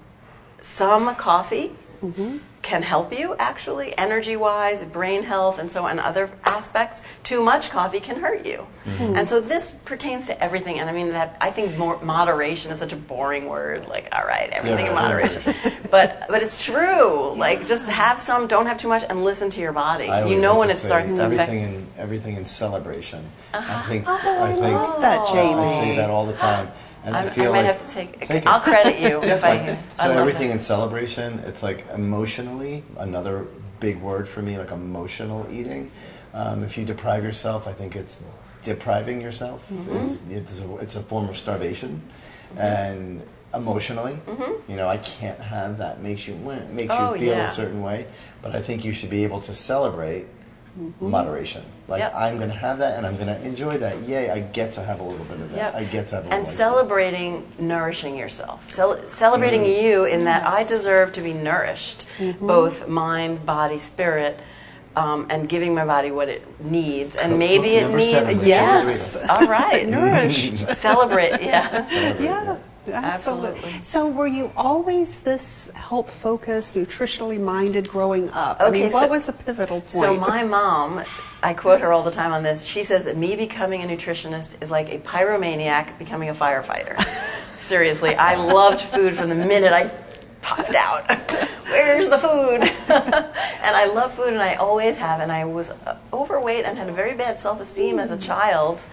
some 0.61 1.14
coffee 1.17 1.73
can 2.62 2.82
help 2.82 3.12
you 3.12 3.35
actually 3.38 3.97
energy 3.99 4.37
wise 4.37 4.85
brain 4.85 5.23
health 5.25 5.59
and 5.59 5.70
so 5.70 5.85
on 5.85 5.99
other 5.99 6.31
aspects 6.44 7.03
too 7.25 7.43
much 7.43 7.70
coffee 7.70 7.99
can 8.00 8.17
hurt 8.20 8.47
you 8.47 8.67
and 8.99 9.29
so 9.29 9.41
this 9.41 9.73
pertains 9.85 10.26
to 10.26 10.43
everything 10.43 10.79
and 10.79 10.88
i 10.88 10.93
mean 10.93 11.09
that 11.09 11.37
i 11.41 11.50
think 11.50 11.76
moderation 12.03 12.70
is 12.70 12.79
such 12.79 12.93
a 12.93 12.97
boring 12.97 13.47
word 13.47 13.87
like 13.88 14.09
all 14.12 14.25
right 14.25 14.50
everything 14.50 14.87
in 14.87 14.93
Yeah. 14.93 15.03
moderation 15.03 15.43
but 15.91 16.25
but 16.29 16.43
it's 16.43 16.64
true 16.64 17.32
like 17.35 17.67
just 17.67 17.87
have 17.87 18.20
some 18.20 18.47
don't 18.47 18.67
have 18.67 18.79
too 18.79 18.88
much 18.88 19.05
and 19.09 19.25
listen 19.25 19.50
to 19.50 19.61
your 19.61 19.73
body 19.73 20.06
I 20.09 20.25
you 20.26 20.41
know 20.41 20.59
when 20.59 20.70
it 20.70 20.76
starts 20.76 21.17
to 21.17 21.26
affect 21.26 21.50
everything 21.50 21.75
in 21.75 21.87
everything 21.99 22.37
in 22.37 22.44
celebration. 22.44 23.25
Uh-huh. 23.55 23.73
I 23.79 23.88
think 23.88 24.05
Oh, 24.09 24.43
I 24.43 24.53
think 24.53 24.62
love 24.81 25.00
that, 25.00 25.26
Jaime. 25.29 25.61
I 25.61 25.67
say 25.67 25.97
that 25.97 26.11
all 26.11 26.26
the 26.26 26.32
time, 26.35 26.69
and 27.04 27.16
I, 27.16 27.22
I, 27.22 27.26
I 27.26 27.31
feel 27.31 27.52
might 27.52 27.58
like 27.64 27.66
have 27.66 27.87
to 27.87 27.94
take, 27.94 28.20
Take 28.20 28.46
i'll 28.46 28.60
credit 28.60 29.00
you 29.00 29.20
That's 29.22 29.43
if 29.43 29.44
i, 29.44 29.58
fine. 29.58 29.78
I 29.99 30.12
So 30.12 30.19
everything 30.19 30.49
that. 30.49 30.54
in 30.54 30.60
celebration, 30.60 31.40
it's 31.40 31.62
like 31.62 31.84
emotionally 31.94 32.84
another 32.99 33.46
big 33.81 34.00
word 34.00 34.28
for 34.28 34.43
me, 34.43 34.58
like 34.58 34.70
emotional 34.70 35.46
eating. 35.50 35.90
Um, 36.34 36.62
if 36.62 36.78
you 36.78 36.84
deprive 36.84 37.25
yourself, 37.25 37.66
I 37.66 37.72
think 37.72 37.96
it's 37.96 38.22
depriving 38.62 39.20
yourself. 39.20 39.69
Mm-hmm. 39.70 39.96
Is, 39.96 40.22
it's, 40.31 40.60
a, 40.60 40.76
it's 40.76 40.96
a 40.96 41.02
form 41.02 41.28
of 41.28 41.37
starvation, 41.37 42.00
and 42.56 43.22
emotionally, 43.54 44.19
you 44.69 44.76
know, 44.76 44.88
I 44.88 44.96
can't 44.99 45.38
have 45.40 45.78
that. 45.78 46.00
Makes 46.00 46.28
you 46.28 46.34
makes 46.37 46.93
Mm-hmm. 46.94 47.04
Oh, 47.04 47.14
you 47.14 47.20
feel 47.20 47.34
yeah. 47.37 47.46
a 47.46 47.50
certain 47.50 47.82
way, 47.82 48.06
but 48.40 48.54
I 48.54 48.62
think 48.62 48.84
you 48.84 48.93
should 48.93 49.10
be 49.10 49.25
able 49.25 49.40
to 49.43 49.52
celebrate. 49.52 50.26
Mm-hmm. 50.78 51.10
Moderation. 51.10 51.64
Like 51.86 52.00
Yep. 52.00 52.14
I'm 52.14 52.36
going 52.38 52.48
to 52.48 52.56
have 52.56 52.78
that, 52.78 52.96
and 52.96 53.06
I'm 53.06 53.16
going 53.16 53.26
to 53.26 53.40
enjoy 53.42 53.76
that. 53.78 53.98
Yay! 54.02 54.30
I 54.30 54.40
get 54.40 54.72
to 54.72 54.82
have 54.82 55.00
a 55.00 55.02
little 55.02 55.26
bit 55.26 55.40
of 55.40 55.50
that. 55.50 55.56
Yep. 55.56 55.74
I 55.74 55.84
get 55.84 56.06
to 56.08 56.14
have 56.16 56.24
a 56.24 56.28
and 56.28 56.42
ice 56.42 56.48
cream. 56.48 56.56
celebrating 56.56 57.46
nourishing 57.58 58.16
yourself 58.16 58.69
Cel- 58.72 59.06
celebrating 59.08 59.62
mm. 59.62 59.82
you 59.82 60.04
in 60.04 60.24
that 60.24 60.46
i 60.46 60.64
deserve 60.64 61.12
to 61.12 61.20
be 61.20 61.32
nourished 61.32 62.06
mm-hmm. 62.19 62.46
both 62.46 62.88
mind 62.88 63.44
body 63.44 63.78
spirit 63.78 64.38
um, 64.94 65.26
and 65.30 65.48
giving 65.48 65.74
my 65.74 65.84
body 65.86 66.10
what 66.10 66.28
it 66.28 66.42
needs 66.62 67.16
and 67.16 67.38
maybe 67.38 67.80
cook 67.80 67.90
it 67.90 67.96
needs. 67.96 68.44
Yes. 68.44 69.14
There 69.14 69.22
we 69.22 69.28
go. 69.28 69.34
all 69.34 69.46
right 69.46 69.88
nourish, 69.96 70.50
celebrate 70.76 71.42
yeah 71.42 71.82
Celebrate, 71.82 72.25
Yeah, 72.25 72.58
Absolutely. 72.88 73.50
absolutely. 73.50 73.82
So, 73.82 74.08
were 74.08 74.26
you 74.26 74.50
always 74.56 75.20
this 75.20 75.70
health 75.75 76.11
focused, 76.11 76.75
nutritionally 76.75 77.40
minded 77.40 77.88
growing 77.88 78.29
up? 78.31 78.61
I 78.61 78.67
Okay, 78.67 78.82
mean, 78.82 78.93
what 78.93 79.05
so- 79.05 79.11
was 79.11 79.26
the 79.26 79.32
pivotal 79.32 79.81
point? 79.82 79.93
So 79.93 80.17
my 80.17 80.43
mom, 80.43 81.05
I 81.43 81.55
quote 81.55 81.81
her 81.81 81.93
all 81.93 82.02
the 82.02 82.11
time 82.11 82.32
on 82.32 82.43
this. 82.43 82.64
She 82.64 82.82
says 82.82 83.05
that 83.05 83.17
me 83.17 83.37
becoming 83.37 83.82
a 83.82 83.87
nutritionist 83.87 84.61
is 84.62 84.70
like 84.70 84.93
a 84.93 84.99
pyromaniac 84.99 85.96
becoming 85.99 86.29
a 86.29 86.34
firefighter. 86.34 87.00
Seriously, 87.56 88.17
I 88.17 88.34
loved 88.34 88.81
food 88.81 89.17
from 89.17 89.28
the 89.28 89.37
minute 89.37 89.73
I 89.73 89.88
popped 90.43 90.75
out. 90.75 91.08
Where's 91.67 92.11
the 92.11 92.19
food? 92.19 92.62
and 92.88 93.76
I 93.76 93.87
love 93.87 94.12
food, 94.14 94.28
and 94.28 94.43
I 94.43 94.55
always 94.55 94.99
have. 94.99 95.20
And 95.20 95.31
I 95.31 95.44
was 95.44 95.73
overweight 96.12 96.64
and 96.64 96.76
had 96.76 96.88
a 96.88 96.93
very 96.93 97.14
bad 97.14 97.38
self-esteem 97.38 98.00
as 98.00 98.11
a 98.11 98.17
hmm. 98.17 98.20
child. 98.20 98.87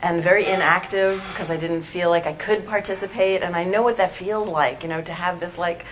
And 0.00 0.22
very 0.22 0.46
inactive 0.46 1.24
because 1.30 1.50
I 1.50 1.56
didn't 1.56 1.82
feel 1.82 2.08
like 2.08 2.26
I 2.26 2.32
could 2.32 2.66
participate, 2.66 3.42
and 3.42 3.56
I 3.56 3.64
know 3.64 3.82
what 3.82 3.96
that 3.96 4.12
feels 4.12 4.48
like, 4.48 4.84
you 4.84 4.88
know, 4.88 5.02
to 5.02 5.12
have 5.12 5.40
this 5.40 5.58
like 5.58 5.84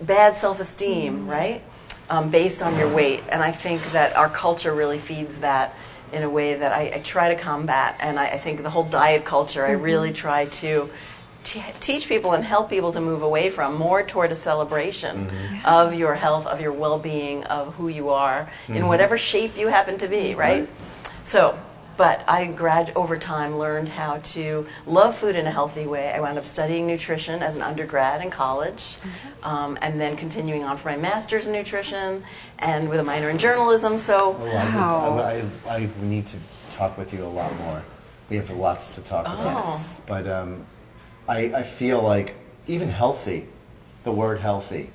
bad 0.00 0.36
self 0.36 0.60
esteem, 0.60 1.20
mm-hmm. 1.20 1.30
right? 1.30 1.62
Um, 2.10 2.30
based 2.30 2.62
on 2.62 2.76
your 2.78 2.92
weight. 2.92 3.22
And 3.30 3.42
I 3.42 3.52
think 3.52 3.80
that 3.92 4.14
our 4.16 4.28
culture 4.28 4.74
really 4.74 4.98
feeds 4.98 5.38
that 5.40 5.74
in 6.12 6.22
a 6.22 6.28
way 6.28 6.54
that 6.54 6.72
I, 6.72 6.92
I 6.96 7.00
try 7.00 7.34
to 7.34 7.40
combat. 7.40 7.96
And 8.00 8.18
I, 8.18 8.26
I 8.26 8.38
think 8.38 8.62
the 8.62 8.70
whole 8.70 8.84
diet 8.84 9.24
culture, 9.24 9.64
I 9.64 9.72
really 9.72 10.08
mm-hmm. 10.08 10.16
try 10.16 10.46
to 10.46 10.90
t- 11.44 11.62
teach 11.80 12.08
people 12.08 12.32
and 12.32 12.44
help 12.44 12.68
people 12.68 12.92
to 12.92 13.00
move 13.00 13.22
away 13.22 13.50
from 13.50 13.76
more 13.76 14.02
toward 14.02 14.32
a 14.32 14.34
celebration 14.34 15.26
mm-hmm. 15.26 15.66
of 15.66 15.94
your 15.94 16.14
health, 16.14 16.46
of 16.46 16.60
your 16.60 16.72
well 16.72 16.98
being, 16.98 17.44
of 17.44 17.74
who 17.74 17.88
you 17.88 18.10
are, 18.10 18.50
in 18.68 18.86
whatever 18.86 19.16
shape 19.16 19.56
you 19.56 19.68
happen 19.68 19.98
to 19.98 20.08
be, 20.08 20.34
right? 20.34 20.68
So, 21.24 21.58
but 22.02 22.24
I 22.26 22.46
grad 22.46 22.92
over 22.96 23.16
time 23.16 23.56
learned 23.58 23.88
how 23.88 24.18
to 24.34 24.66
love 24.88 25.16
food 25.16 25.36
in 25.36 25.46
a 25.46 25.52
healthy 25.52 25.86
way. 25.86 26.08
I 26.12 26.18
wound 26.18 26.36
up 26.36 26.44
studying 26.44 26.84
nutrition 26.84 27.40
as 27.44 27.54
an 27.54 27.62
undergrad 27.62 28.22
in 28.24 28.28
college, 28.28 28.96
um, 29.44 29.78
and 29.82 30.00
then 30.00 30.16
continuing 30.16 30.64
on 30.64 30.76
for 30.76 30.88
my 30.88 30.96
master's 30.96 31.46
in 31.46 31.52
nutrition, 31.52 32.24
and 32.58 32.88
with 32.88 32.98
a 32.98 33.04
minor 33.04 33.30
in 33.30 33.38
journalism. 33.38 33.98
So, 33.98 34.36
Oh, 34.36 34.44
I, 34.46 34.64
Wow. 34.74 35.18
I, 35.18 35.44
I, 35.70 35.76
I 35.76 35.88
need 36.00 36.26
to 36.26 36.38
talk 36.70 36.98
with 36.98 37.12
you 37.12 37.24
a 37.24 37.32
lot 37.40 37.56
more. 37.58 37.84
We 38.28 38.34
have 38.34 38.50
lots 38.50 38.96
to 38.96 39.00
talk 39.02 39.24
about. 39.26 39.62
Oh. 39.64 40.00
But 40.04 40.26
um, 40.26 40.66
I, 41.28 41.54
I 41.54 41.62
feel 41.62 42.02
like 42.02 42.34
even 42.66 42.88
healthy, 42.88 43.46
the 44.02 44.10
word 44.10 44.40
healthy, 44.40 44.90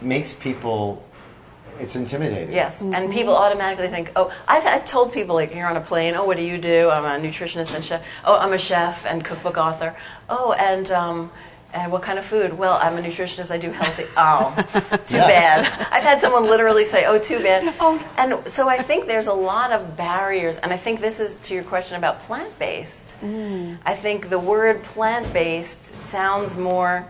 makes 0.00 0.34
people, 0.34 1.04
it's 1.80 1.96
intimidating. 1.96 2.52
yes, 2.54 2.82
and 2.82 3.12
people 3.12 3.34
automatically 3.36 3.88
think, 3.88 4.12
oh, 4.16 4.32
I've, 4.48 4.64
I've 4.66 4.86
told 4.86 5.12
people 5.12 5.34
like 5.34 5.54
you're 5.54 5.66
on 5.66 5.76
a 5.76 5.80
plane. 5.80 6.14
Oh, 6.14 6.24
what 6.24 6.36
do 6.36 6.42
you 6.42 6.58
do? 6.58 6.90
I'm 6.90 7.04
a 7.04 7.26
nutritionist 7.26 7.74
and 7.74 7.84
chef. 7.84 8.06
Oh, 8.24 8.36
I'm 8.38 8.52
a 8.52 8.58
chef 8.58 9.06
and 9.06 9.24
cookbook 9.24 9.56
author. 9.56 9.94
Oh, 10.28 10.52
and. 10.52 10.90
Um, 10.90 11.30
and 11.76 11.90
what 11.90 12.02
kind 12.02 12.20
of 12.20 12.24
food? 12.24 12.52
Well, 12.56 12.78
I'm 12.80 12.96
a 12.98 13.02
nutritionist. 13.02 13.50
I 13.50 13.58
do 13.58 13.72
healthy. 13.72 14.04
Oh, 14.16 14.54
too 15.06 15.16
Yeah. 15.16 15.26
bad. 15.26 15.88
I've 15.90 16.04
had 16.04 16.20
someone 16.20 16.44
literally 16.44 16.84
say, 16.84 17.04
"Oh, 17.04 17.18
too 17.18 17.40
bad." 17.40 17.74
Oh. 17.80 18.00
And 18.16 18.48
so 18.48 18.68
I 18.68 18.76
think 18.78 19.08
there's 19.08 19.26
a 19.26 19.34
lot 19.34 19.72
of 19.72 19.96
barriers, 19.96 20.56
and 20.58 20.72
I 20.72 20.76
think 20.76 21.00
this 21.00 21.18
is 21.18 21.34
to 21.38 21.54
your 21.54 21.64
question 21.64 21.96
about 21.96 22.20
plant-based. 22.20 23.16
I 23.84 23.94
think 23.96 24.30
the 24.30 24.38
word 24.38 24.84
plant-based 24.84 26.00
sounds 26.00 26.56
more 26.56 27.04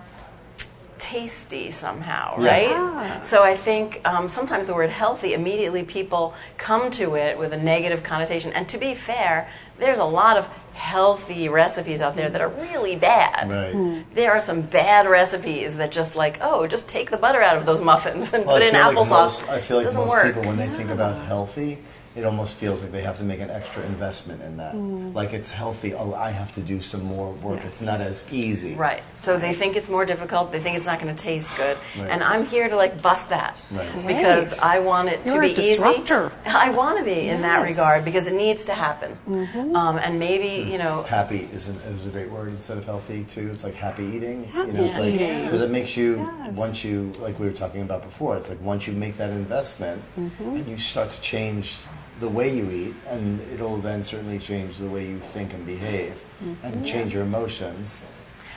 tasty 0.98 1.70
somehow, 1.70 2.36
Yeah. 2.40 2.50
right? 2.50 2.70
Ah. 2.72 3.20
So 3.22 3.42
I 3.42 3.56
think 3.56 4.00
um, 4.04 4.28
sometimes 4.28 4.66
the 4.68 4.74
word 4.74 4.90
healthy, 4.90 5.34
immediately 5.34 5.82
people 5.82 6.34
come 6.56 6.90
to 6.92 7.14
it 7.16 7.38
with 7.38 7.52
a 7.52 7.56
negative 7.56 8.02
connotation. 8.02 8.52
And 8.52 8.68
to 8.68 8.78
be 8.78 8.94
fair, 8.94 9.48
there's 9.78 9.98
a 9.98 10.04
lot 10.04 10.36
of 10.36 10.48
healthy 10.74 11.48
recipes 11.48 12.00
out 12.00 12.16
there 12.16 12.28
that 12.28 12.40
are 12.40 12.48
really 12.48 12.96
bad. 12.96 13.48
Right. 13.50 14.04
There 14.14 14.32
are 14.32 14.40
some 14.40 14.60
bad 14.62 15.08
recipes 15.08 15.76
that 15.76 15.90
just 15.92 16.16
like, 16.16 16.38
oh, 16.40 16.66
just 16.66 16.88
take 16.88 17.10
the 17.10 17.16
butter 17.16 17.40
out 17.40 17.56
of 17.56 17.64
those 17.66 17.80
muffins 17.80 18.32
and 18.32 18.44
Well, 18.44 18.56
put 18.56 18.62
in 18.62 18.74
feel 18.74 18.82
like 18.82 18.96
applesauce. 18.96 19.08
most- 19.10 19.48
I 19.48 19.60
feel 19.60 19.76
it 19.76 19.80
like 19.80 19.86
doesn't 19.86 20.00
most 20.00 20.10
work. 20.10 20.24
people, 20.26 20.42
when 20.48 20.56
they 20.56 20.68
think 20.68 20.90
about 20.90 21.26
healthy, 21.26 21.78
it 22.16 22.24
almost 22.24 22.56
feels 22.56 22.80
like 22.80 22.92
they 22.92 23.02
have 23.02 23.18
to 23.18 23.24
make 23.24 23.40
an 23.40 23.50
extra 23.50 23.82
investment 23.86 24.40
in 24.42 24.56
that. 24.58 24.76
Like 24.76 25.32
it's 25.32 25.50
healthy. 25.50 25.94
Oh, 25.94 26.14
I 26.14 26.30
have 26.30 26.54
to 26.54 26.60
do 26.60 26.80
some 26.80 27.02
more 27.02 27.32
work. 27.32 27.60
It's 27.64 27.82
not 27.82 28.00
as 28.00 28.24
easy. 28.32 28.74
Right. 28.74 29.02
So 29.14 29.36
they 29.38 29.52
think 29.52 29.74
it's 29.76 29.88
more 29.88 30.04
difficult. 30.06 30.52
They 30.52 30.60
think 30.60 30.76
it's 30.76 30.86
not 30.86 31.00
going 31.00 31.14
to 31.14 31.20
taste 31.20 31.56
good. 31.56 31.76
Right. 31.98 32.08
And 32.08 32.22
I'm 32.22 32.46
here 32.46 32.68
to 32.68 32.76
like 32.76 33.02
bust 33.02 33.30
that 33.30 33.60
Right. 33.72 33.90
because 34.06 34.50
Great. 34.50 34.62
I 34.64 34.78
want 34.78 35.08
it 35.08 35.20
You're 35.26 35.42
to 35.42 35.50
a 35.50 35.54
be 35.54 35.60
easy. 35.60 35.70
disruptor. 35.74 36.30
I 36.46 36.70
want 36.70 36.98
to 36.98 37.04
be 37.04 37.28
in 37.28 37.42
that 37.42 37.62
regard 37.64 38.04
because 38.04 38.26
it 38.28 38.34
needs 38.34 38.64
to 38.66 38.74
happen. 38.74 39.18
Mm-hmm. 39.28 39.74
Um, 39.74 39.96
and 39.98 40.18
maybe 40.18 40.70
you 40.70 40.78
know, 40.78 41.02
Happy 41.04 41.48
is, 41.52 41.68
an, 41.68 41.76
is 41.92 42.06
a 42.06 42.10
great 42.10 42.30
word 42.30 42.48
instead 42.50 42.78
of 42.78 42.84
healthy 42.84 43.24
too. 43.24 43.50
It's 43.50 43.64
like 43.64 43.74
happy 43.74 44.04
eating. 44.04 44.44
Happy 44.44 44.70
you 44.70 44.76
know, 44.78 44.84
it's 44.84 44.98
like 44.98 45.14
because 45.18 45.60
it 45.62 45.70
makes 45.70 45.96
you 45.96 46.14
Yes. 46.14 46.52
once 46.52 46.84
you 46.84 47.10
like 47.18 47.38
we 47.40 47.46
were 47.46 47.52
talking 47.52 47.82
about 47.82 48.02
before. 48.02 48.36
It's 48.36 48.48
like 48.50 48.60
once 48.60 48.86
you 48.86 48.92
make 48.92 49.16
that 49.16 49.30
investment 49.30 50.00
Mm-hmm. 50.18 50.56
and 50.56 50.66
you 50.68 50.78
start 50.78 51.10
to 51.10 51.20
change 51.20 51.86
the 52.20 52.28
way 52.28 52.54
you 52.54 52.70
eat, 52.70 52.94
and 53.08 53.40
it'll 53.52 53.76
then 53.78 54.02
certainly 54.02 54.38
change 54.38 54.78
the 54.78 54.86
way 54.88 55.06
you 55.06 55.18
think 55.18 55.52
and 55.54 55.66
behave, 55.66 56.14
Mm-hmm. 56.44 56.66
and 56.66 56.86
change 56.86 57.14
your 57.14 57.22
emotions. 57.22 58.02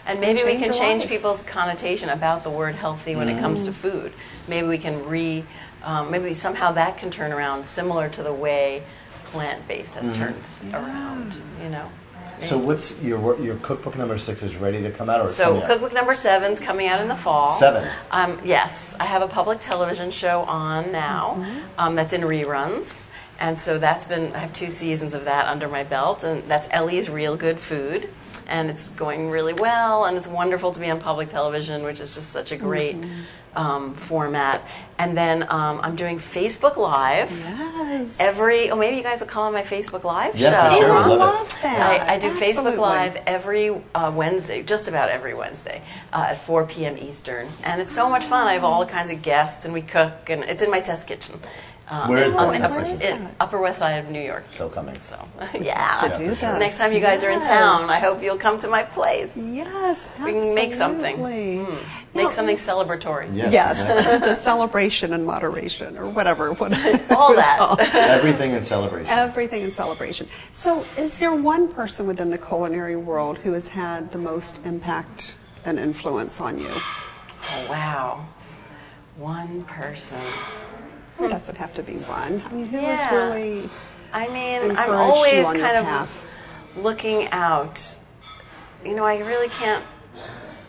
and 0.05 0.19
maybe 0.19 0.43
we 0.43 0.55
can 0.57 0.71
change 0.73 1.01
life. 1.01 1.09
people's 1.09 1.41
connotation 1.43 2.09
about 2.09 2.43
the 2.43 2.49
word 2.49 2.75
healthy 2.75 3.15
when 3.15 3.27
it 3.29 3.39
comes 3.39 3.63
to 3.63 3.71
Mm. 3.71 3.75
food. 3.75 4.13
Maybe 4.47 4.65
we 4.67 4.77
can 4.77 5.05
re, 5.05 5.43
um, 5.83 6.09
maybe 6.11 6.33
somehow 6.33 6.71
that 6.73 6.97
can 6.97 7.11
turn 7.11 7.31
around, 7.33 7.65
similar 7.65 8.07
to 8.09 8.23
the 8.23 8.33
way 8.33 8.83
plant 9.31 9.67
based 9.67 9.95
has 9.95 10.07
Mm-hmm. 10.09 10.21
turned 10.21 10.73
around. 10.73 11.37
You 11.61 11.69
know. 11.69 11.89
So 12.39 12.57
what's 12.57 13.01
your 13.01 13.39
your 13.41 13.55
cookbook 13.57 13.97
number 13.97 14.17
six 14.17 14.43
is 14.43 14.55
ready 14.55 14.81
to 14.83 14.91
come 14.91 15.09
out 15.09 15.21
or 15.21 15.25
it's 15.27 15.35
So 15.37 15.45
coming 15.45 15.61
out? 15.63 15.67
cookbook 15.69 15.93
number 15.93 16.13
seven's 16.15 16.59
coming 16.59 16.87
out 16.87 17.01
in 17.01 17.07
the 17.07 17.15
fall. 17.15 17.51
Seven. 17.57 17.89
Um, 18.11 18.39
yes, 18.43 18.95
I 18.99 19.05
have 19.05 19.21
a 19.21 19.27
public 19.27 19.59
television 19.59 20.11
show 20.11 20.41
on 20.43 20.91
now 20.91 21.35
Mm-hmm. 21.39 21.59
um, 21.79 21.95
that's 21.95 22.13
in 22.13 22.21
reruns, 22.21 23.07
and 23.39 23.57
so 23.59 23.79
that's 23.79 24.05
been 24.05 24.33
I 24.33 24.39
have 24.39 24.53
two 24.53 24.69
seasons 24.69 25.13
of 25.13 25.25
that 25.25 25.47
under 25.47 25.67
my 25.67 25.83
belt, 25.83 26.23
and 26.23 26.43
that's 26.49 26.67
Ellie's 26.71 27.09
Real 27.09 27.35
Good 27.35 27.59
Food, 27.59 28.09
and 28.47 28.69
it's 28.69 28.89
going 28.91 29.29
really 29.29 29.53
well, 29.53 30.05
and 30.05 30.15
it's 30.15 30.27
wonderful 30.27 30.71
to 30.71 30.79
be 30.79 30.89
on 30.89 30.99
public 30.99 31.29
television, 31.29 31.83
which 31.83 31.99
is 31.99 32.13
just 32.15 32.31
such 32.31 32.51
a 32.51 32.55
great. 32.57 32.95
Mm-hmm. 32.95 33.21
Um, 33.57 33.95
format, 33.95 34.61
and 34.99 35.17
then 35.17 35.41
um, 35.49 35.79
I'm 35.81 35.95
doing 35.95 36.19
Facebook 36.19 36.77
Live 36.77 37.31
Yes. 37.31 38.15
every. 38.19 38.69
Oh, 38.69 38.75
maybe 38.75 38.97
you 38.97 39.01
guys 39.03 39.19
will 39.19 39.27
come 39.27 39.41
on 39.47 39.51
my 39.51 39.63
Facebook 39.63 40.03
Live 40.03 40.35
Yeah, 40.35 40.69
for 40.69 40.75
show. 40.75 40.81
sure. 40.81 40.91
I 40.91 41.07
love 41.07 41.19
love 41.19 41.61
that. 41.63 42.07
I, 42.07 42.13
I 42.13 42.19
do 42.19 42.29
Facebook 42.29 42.77
Live 42.77 43.15
every 43.25 43.81
uh, 43.95 44.11
Wednesday, 44.15 44.61
just 44.61 44.87
about 44.87 45.09
every 45.09 45.33
Wednesday, 45.33 45.81
uh, 46.13 46.27
at 46.29 46.37
4 46.45 46.67
p.m. 46.67 46.99
Eastern, 46.99 47.47
and 47.63 47.81
it's 47.81 47.91
so 47.95 48.07
much 48.07 48.25
fun. 48.25 48.45
I 48.45 48.53
have 48.53 48.63
all 48.63 48.85
kinds 48.85 49.09
of 49.09 49.23
guests, 49.23 49.65
and 49.65 49.73
we 49.73 49.81
cook, 49.81 50.29
and 50.29 50.43
it's 50.43 50.61
in 50.61 50.69
my 50.69 50.79
test 50.79 51.07
kitchen. 51.07 51.39
Um, 51.89 52.09
Where 52.09 52.25
is 52.25 52.33
on 52.35 52.47
the 52.47 52.53
the 52.53 52.57
test 52.59 52.77
upper, 52.77 52.85
kitchen? 52.85 53.21
in 53.23 53.35
Upper 53.39 53.59
West 53.59 53.79
Side 53.79 53.91
of 54.03 54.09
New 54.09 54.19
York. 54.21 54.43
So 54.49 54.67
coming. 54.67 54.99
So, 54.99 55.25
yeah. 55.59 56.01
To 56.11 56.17
do 56.17 56.35
that. 56.35 56.59
Next 56.59 56.77
time 56.77 56.91
you 56.91 56.99
guys 56.99 57.23
are 57.23 57.29
in 57.29 57.39
town, 57.39 57.89
I 57.89 57.99
hope 57.99 58.21
you'll 58.21 58.37
come 58.37 58.59
to 58.59 58.67
my 58.67 58.83
place. 58.83 59.35
Yes, 59.37 60.05
We 60.21 60.33
can 60.33 60.53
make 60.53 60.73
something. 60.73 61.17
Mm. 61.17 61.69
Make 62.13 62.23
Now, 62.25 62.29
something 62.29 62.57
celebratory. 62.57 63.33
Yes. 63.33 63.53
Yes, 63.53 64.19
the 64.21 64.35
celebration 64.35 65.13
and 65.13 65.25
moderation, 65.25 65.97
or 65.97 66.09
whatever. 66.09 66.51
what 66.53 66.73
All 66.73 66.77
it 66.77 67.09
was 67.09 67.37
that. 67.37 67.55
called. 67.57 67.79
Everything 67.79 68.51
in 68.51 68.63
celebration. 68.63 69.07
Everything 69.07 69.61
in 69.61 69.71
celebration. 69.71 70.27
So, 70.51 70.85
is 70.97 71.17
there 71.17 71.33
one 71.33 71.71
person 71.71 72.05
within 72.05 72.29
the 72.31 72.37
culinary 72.37 72.95
world 72.97 73.37
who 73.37 73.53
has 73.53 73.67
had 73.69 74.11
the 74.11 74.17
most 74.17 74.65
impact 74.65 75.37
and 75.63 75.79
influence 75.79 76.41
on 76.41 76.57
you? 76.59 76.69
Oh, 76.69 77.67
wow. 77.69 78.25
One 79.17 79.63
person. 79.65 80.19
It 81.19 81.29
doesn't 81.29 81.57
have 81.57 81.73
to 81.75 81.83
be 81.83 81.93
one. 81.93 82.41
I 82.49 82.53
mean, 82.53 82.65
who 82.67 82.77
has 82.77 82.99
Yeah. 83.11 83.15
really? 83.33 83.69
I 84.13 84.27
mean, 84.29 84.77
I'm 84.77 84.91
always 84.91 85.45
kind 85.45 85.77
of 85.77 85.85
path? 85.85 86.25
looking 86.77 87.27
out. 87.31 87.97
You 88.85 88.95
know, 88.95 89.03
I 89.05 89.17
really 89.19 89.49
can't 89.49 89.83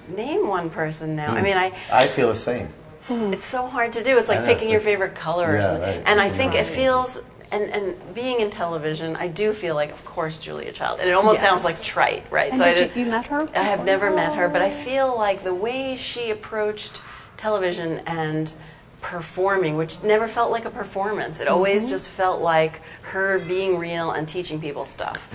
name 0.09 0.49
one 0.49 0.71
person 0.71 1.15
now. 1.15 1.31
Hmm. 1.33 1.37
I 1.37 1.43
mean, 1.43 1.57
I 1.57 1.73
I 1.93 2.09
feel 2.09 2.29
the 2.29 2.35
same. 2.35 2.69
it's 3.11 3.45
so 3.47 3.67
hard 3.67 3.93
to 3.95 4.03
do. 4.05 4.19
It's 4.19 4.29
like 4.29 4.41
know, 4.41 4.47
picking 4.47 4.65
it's 4.65 4.71
your 4.73 4.81
like- 4.81 4.87
favorite 4.87 5.15
color 5.15 5.51
or 5.53 5.57
Yeah, 5.57 5.63
something. 5.63 5.97
right. 5.99 6.03
And 6.07 6.21
I 6.21 6.29
think 6.31 6.55
it 6.55 6.67
feels 6.67 7.23
and 7.53 7.65
and 7.71 8.15
being 8.15 8.41
in 8.41 8.51
television, 8.51 9.17
I 9.17 9.29
do 9.29 9.53
feel 9.53 9.75
like, 9.75 9.91
of 9.91 10.05
course, 10.05 10.39
Julia 10.39 10.73
Child. 10.73 11.01
And 11.01 11.09
it 11.09 11.13
almost 11.13 11.41
Yes. 11.41 11.49
sounds 11.51 11.65
like 11.65 11.81
trite, 11.83 12.25
right? 12.31 12.53
And 12.53 12.63
I 12.63 12.75
did 12.75 12.89
did- 12.89 12.97
you, 12.99 13.05
you 13.05 13.11
met 13.11 13.27
her? 13.27 13.49
I 13.55 13.63
have 13.63 13.85
never 13.85 14.11
met 14.11 14.35
her, 14.35 14.49
but 14.49 14.61
I 14.63 14.71
feel 14.71 15.15
like 15.17 15.45
the 15.45 15.55
way 15.55 15.97
she 15.97 16.31
approached 16.31 17.01
television 17.37 18.01
and 18.07 18.53
performing, 19.01 19.77
which 19.77 20.03
never 20.03 20.27
felt 20.29 20.51
like 20.51 20.65
a 20.65 20.71
performance, 20.71 21.41
it 21.41 21.49
always 21.49 21.83
Mm-hmm. 21.83 21.91
just 21.91 22.11
felt 22.11 22.41
like 22.41 22.81
her 23.03 23.39
being 23.39 23.79
real 23.79 24.11
and 24.11 24.27
teaching 24.29 24.61
people 24.61 24.85
stuff. 24.85 25.29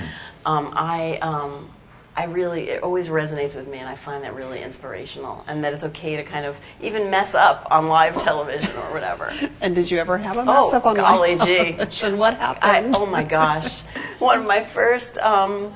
Um, 0.46 0.74
I, 0.76 1.18
um, 1.22 1.70
I 2.16 2.26
really, 2.26 2.70
it 2.70 2.84
always 2.84 3.08
resonates 3.08 3.56
with 3.56 3.68
me, 3.68 3.80
and 3.80 3.90
I 3.90 3.96
find 3.96 4.24
that 4.24 4.36
really 4.36 4.62
inspirational, 4.62 5.44
and 5.48 5.64
that 5.64 5.74
it's 5.74 5.84
okay 5.86 6.18
to 6.18 6.24
kind 6.24 6.46
of 6.46 6.60
even 6.82 7.10
mess 7.10 7.34
up 7.34 7.66
on 7.72 7.88
live 7.88 8.22
television 8.22 8.70
or 8.76 8.94
whatever. 8.94 9.34
And 9.62 9.74
did 9.74 9.90
you 9.90 9.98
ever 9.98 10.18
have 10.18 10.36
a 10.38 10.44
mess 10.46 10.56
Oh, 10.58 10.76
up 10.76 10.86
on 10.86 10.96
golly 10.96 11.36
live 11.36 11.48
gee. 11.48 11.74
television? 11.74 12.18
What 12.24 12.34
I, 12.34 12.38
happened? 12.38 12.96
oh 12.98 13.06
my 13.06 13.24
gosh! 13.24 13.82
One 14.20 14.40
of 14.40 14.46
my 14.46 14.62
first, 14.62 15.18
um, 15.20 15.74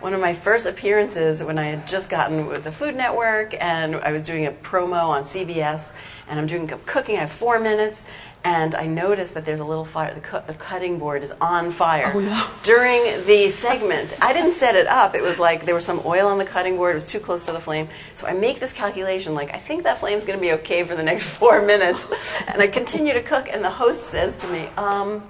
one 0.00 0.14
of 0.14 0.20
my 0.20 0.32
first 0.34 0.66
appearances 0.66 1.42
when 1.42 1.58
I 1.58 1.64
had 1.66 1.86
just 1.88 2.08
gotten 2.10 2.46
with 2.46 2.64
the 2.64 2.72
Food 2.72 2.94
Network, 2.96 3.54
and 3.60 3.96
I 3.96 4.12
was 4.12 4.22
doing 4.22 4.46
a 4.46 4.52
promo 4.52 5.04
on 5.08 5.22
CBS, 5.22 5.92
and 6.28 6.38
I'm 6.38 6.46
doing 6.46 6.66
cooking. 6.68 7.16
I 7.16 7.20
have 7.20 7.30
four 7.32 7.58
minutes, 7.58 8.06
and 8.44 8.74
I 8.74 8.86
noticed 8.86 9.34
that 9.34 9.44
there's 9.44 9.60
a 9.60 9.64
little 9.64 9.84
fire. 9.84 10.14
The, 10.14 10.20
cu- 10.20 10.46
the 10.46 10.54
cutting 10.54 10.98
board 10.98 11.22
is 11.22 11.32
on 11.40 11.70
fire 11.70 12.12
Oh, 12.14 12.20
no. 12.20 12.46
during 12.62 13.02
the 13.26 13.50
segment. 13.50 14.16
I 14.22 14.32
didn't 14.32 14.52
set 14.52 14.76
it 14.76 14.86
up. 14.86 15.14
It 15.14 15.22
was 15.22 15.38
like 15.38 15.64
there 15.66 15.74
was 15.74 15.84
some 15.84 16.00
oil 16.04 16.28
on 16.28 16.38
the 16.38 16.44
cutting 16.44 16.76
board. 16.76 16.92
It 16.92 16.94
was 16.94 17.06
too 17.06 17.20
close 17.20 17.46
to 17.46 17.52
the 17.52 17.60
flame. 17.60 17.88
So 18.14 18.26
I 18.26 18.34
make 18.34 18.60
this 18.60 18.72
calculation, 18.72 19.34
like 19.34 19.52
I 19.54 19.58
think 19.58 19.82
that 19.84 19.98
flame's 19.98 20.24
going 20.24 20.38
to 20.38 20.42
be 20.42 20.52
okay 20.52 20.84
for 20.84 20.94
the 20.94 21.02
next 21.02 21.24
four 21.38 21.60
minutes, 21.64 22.06
and 22.46 22.62
I 22.62 22.68
continue 22.68 23.12
to 23.14 23.22
cook. 23.22 23.48
And 23.52 23.64
the 23.64 23.70
host 23.70 24.06
says 24.06 24.36
to 24.36 24.48
me, 24.48 24.66
um, 24.76 25.22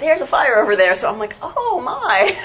"There's 0.00 0.20
a 0.20 0.26
fire 0.26 0.56
over 0.56 0.76
there." 0.76 0.94
So 0.94 1.10
I'm 1.10 1.18
like, 1.18 1.36
"Oh 1.42 1.80
my!" 1.84 2.36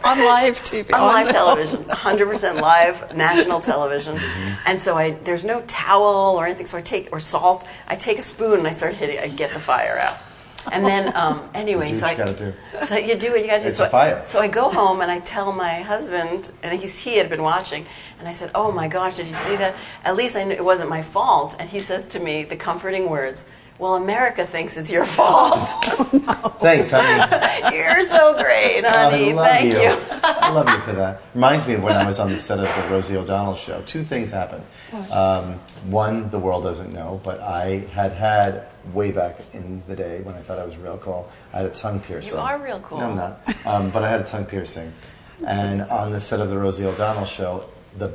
on 0.04 0.24
live 0.24 0.62
TV. 0.62 0.92
on 0.94 1.00
live 1.00 1.28
television, 1.40 1.84
100% 1.84 2.60
live 2.60 3.16
national 3.16 3.60
television. 3.60 4.18
And 4.66 4.80
so 4.80 4.96
I 4.96 5.12
there's 5.24 5.44
no 5.44 5.62
towel 5.62 6.36
or 6.36 6.46
anything. 6.46 6.66
So 6.66 6.78
I 6.78 6.82
take 6.82 7.12
or 7.12 7.20
salt. 7.20 7.66
I 7.86 7.96
take 7.96 8.18
a 8.18 8.22
spoon 8.22 8.58
and 8.58 8.68
I 8.68 8.72
start 8.72 8.94
hitting. 8.94 9.18
I 9.18 9.28
get 9.28 9.52
the 9.52 9.60
fire 9.60 9.98
out. 9.98 10.18
And 10.72 10.84
then 10.84 11.12
um, 11.16 11.48
anyway, 11.54 11.92
so 11.94 12.06
I 12.06 12.12
you 12.12 12.16
gotta 12.18 12.32
do. 12.34 12.52
so 12.84 12.96
you 12.96 13.16
do 13.16 13.30
what 13.30 13.40
you 13.40 13.46
got 13.46 13.56
to 13.56 13.62
do. 13.62 13.68
It's 13.68 13.78
so 13.78 13.86
a 13.86 13.88
fire. 13.88 14.20
I, 14.20 14.24
so 14.24 14.40
I 14.40 14.48
go 14.48 14.70
home 14.70 15.00
and 15.00 15.10
I 15.10 15.20
tell 15.20 15.52
my 15.52 15.80
husband, 15.80 16.52
and 16.62 16.78
he's 16.78 16.98
he 16.98 17.16
had 17.16 17.28
been 17.30 17.42
watching, 17.42 17.86
and 18.18 18.28
I 18.28 18.32
said, 18.32 18.50
"Oh 18.54 18.70
my 18.72 18.88
gosh, 18.88 19.16
did 19.16 19.28
you 19.28 19.34
see 19.34 19.56
that? 19.56 19.76
At 20.04 20.16
least 20.16 20.36
I 20.36 20.44
knew 20.44 20.54
it 20.54 20.64
wasn't 20.64 20.90
my 20.90 21.02
fault." 21.02 21.56
And 21.58 21.68
he 21.68 21.80
says 21.80 22.06
to 22.08 22.20
me 22.20 22.44
the 22.44 22.56
comforting 22.56 23.08
words. 23.08 23.46
Well, 23.78 23.94
America 23.94 24.44
thinks 24.44 24.76
it's 24.76 24.90
your 24.90 25.04
fault. 25.04 25.68
No. 26.28 26.34
Thanks, 26.60 26.90
honey. 26.90 27.76
You're 27.76 28.02
so 28.02 28.34
great, 28.34 28.84
honey. 28.84 29.30
I 29.30 29.34
love 29.34 29.46
Thank 29.46 29.72
you. 29.72 29.80
you. 29.80 29.98
I 30.22 30.50
love 30.52 30.68
you 30.68 30.78
for 30.80 30.92
that. 30.92 31.22
Reminds 31.34 31.66
me 31.66 31.74
of 31.74 31.82
when 31.82 31.96
I 31.96 32.06
was 32.06 32.18
on 32.18 32.28
the 32.30 32.38
set 32.38 32.58
of 32.58 32.64
the 32.64 32.90
Rosie 32.90 33.16
O'Donnell 33.16 33.54
show. 33.54 33.80
Two 33.86 34.04
things 34.04 34.30
happened. 34.30 34.64
Um, 35.10 35.54
one, 35.86 36.28
the 36.30 36.38
world 36.38 36.64
doesn't 36.64 36.92
know, 36.92 37.20
but 37.24 37.40
I 37.40 37.86
had 37.92 38.12
had 38.12 38.66
way 38.92 39.10
back 39.12 39.38
in 39.54 39.82
the 39.86 39.96
day 39.96 40.20
when 40.20 40.34
I 40.34 40.40
thought 40.40 40.58
I 40.58 40.64
was 40.66 40.76
real 40.76 40.98
cool. 40.98 41.30
I 41.52 41.58
had 41.58 41.66
a 41.66 41.70
tongue 41.70 42.00
piercing. 42.00 42.34
You 42.34 42.40
are 42.40 42.58
real 42.58 42.80
cool. 42.80 42.98
No, 42.98 43.06
I'm 43.06 43.16
not. 43.16 43.66
Um, 43.66 43.90
but 43.90 44.02
I 44.02 44.10
had 44.10 44.20
a 44.20 44.24
tongue 44.24 44.44
piercing, 44.46 44.92
and 45.46 45.82
on 45.82 46.12
the 46.12 46.20
set 46.20 46.40
of 46.40 46.50
the 46.50 46.58
Rosie 46.58 46.84
O'Donnell 46.84 47.24
show, 47.26 47.68
the 47.96 48.08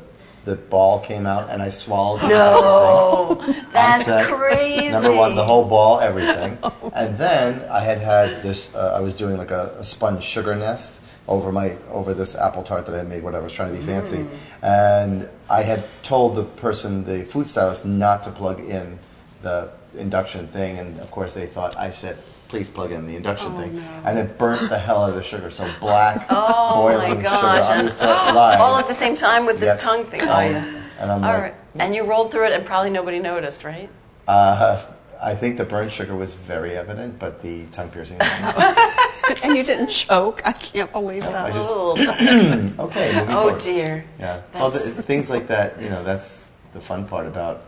the 0.45 0.55
ball 0.55 0.99
came 0.99 1.25
out 1.25 1.49
and 1.49 1.61
I 1.61 1.69
swallowed. 1.69 2.21
the 2.21 2.39
whole 2.39 3.35
thing. 3.35 3.55
No, 3.55 3.63
that's 3.71 4.05
set. 4.05 4.27
crazy. 4.27 4.89
Number 4.89 5.15
one, 5.15 5.35
the 5.35 5.43
whole 5.43 5.65
ball, 5.65 5.99
everything. 5.99 6.57
and 6.93 7.17
then 7.17 7.67
I 7.69 7.79
had 7.79 7.99
had 7.99 8.43
this. 8.43 8.73
Uh, 8.75 8.93
I 8.95 8.99
was 8.99 9.15
doing 9.15 9.37
like 9.37 9.51
a, 9.51 9.75
a 9.79 9.83
sponge 9.83 10.23
sugar 10.23 10.55
nest 10.55 10.99
over 11.27 11.51
my 11.51 11.77
over 11.89 12.13
this 12.13 12.35
apple 12.35 12.63
tart 12.63 12.85
that 12.85 12.95
I 12.95 12.99
had 12.99 13.09
made. 13.09 13.23
Whatever, 13.23 13.43
I 13.43 13.45
was 13.45 13.53
trying 13.53 13.73
to 13.73 13.79
be 13.79 13.85
fancy, 13.85 14.25
and 14.61 15.29
I 15.49 15.61
had 15.61 15.85
told 16.03 16.35
the 16.35 16.43
person, 16.43 17.05
the 17.05 17.23
food 17.23 17.47
stylist, 17.47 17.85
not 17.85 18.23
to 18.23 18.31
plug 18.31 18.59
in 18.59 18.99
the 19.41 19.71
induction 19.97 20.47
thing, 20.47 20.77
and 20.79 20.99
of 20.99 21.11
course 21.11 21.33
they 21.33 21.45
thought 21.45 21.77
I 21.77 21.91
said. 21.91 22.17
Please 22.53 22.69
plug 22.69 22.91
in 22.91 23.07
the 23.07 23.15
induction 23.15 23.51
Oh, 23.51 23.57
thing, 23.57 23.75
no. 23.77 23.81
and 24.05 24.19
it 24.19 24.37
burnt 24.37 24.69
the 24.69 24.77
hell 24.77 25.01
out 25.05 25.09
of 25.09 25.15
the 25.15 25.23
sugar. 25.23 25.49
So 25.49 25.67
black, 25.79 26.27
Oh 26.29 26.75
boiling 26.83 27.15
my 27.15 27.21
gosh! 27.23 27.39
sugar 27.65 27.73
on 27.73 27.79
And 27.79 27.87
the 27.87 27.91
set 27.91 28.35
live. 28.35 28.61
all 28.61 28.75
at 28.77 28.87
the 28.87 28.93
same 28.93 29.15
time 29.15 29.47
with 29.47 29.59
this 29.59 29.69
Yep. 29.69 29.79
tongue 29.79 30.05
thing. 30.05 30.21
Oh 30.21 30.31
Um, 30.31 30.51
yeah. 30.51 30.83
And 30.99 31.11
I'm 31.11 31.23
All 31.23 31.31
like, 31.33 31.41
right. 31.41 31.55
And 31.79 31.95
you 31.95 32.03
rolled 32.03 32.29
through 32.31 32.45
it, 32.45 32.53
and 32.53 32.63
probably 32.63 32.91
nobody 32.91 33.17
noticed, 33.17 33.63
right? 33.63 33.89
Uh, 34.27 34.85
I 35.19 35.33
think 35.33 35.57
the 35.57 35.65
burnt 35.65 35.91
sugar 35.91 36.15
was 36.15 36.35
very 36.35 36.77
evident, 36.77 37.17
but 37.17 37.41
the 37.41 37.65
tongue 37.71 37.89
piercing. 37.89 38.19
and 39.43 39.55
you 39.57 39.63
didn't 39.63 39.87
choke. 39.87 40.43
I 40.45 40.51
can't 40.51 40.91
believe 40.91 41.23
I 41.25 41.31
that. 41.31 41.53
just- 41.53 41.71
Oh, 41.73 41.95
okay. 42.85 43.19
oh 43.19 43.25
forward. 43.47 43.61
dear. 43.63 44.05
Yeah. 44.19 44.41
Well, 44.53 44.69
the, 44.69 44.79
things 45.11 45.31
like 45.31 45.47
that, 45.47 45.81
you 45.81 45.89
know, 45.89 46.03
that's 46.03 46.51
the 46.73 46.81
fun 46.81 47.07
part 47.07 47.25
about, 47.25 47.63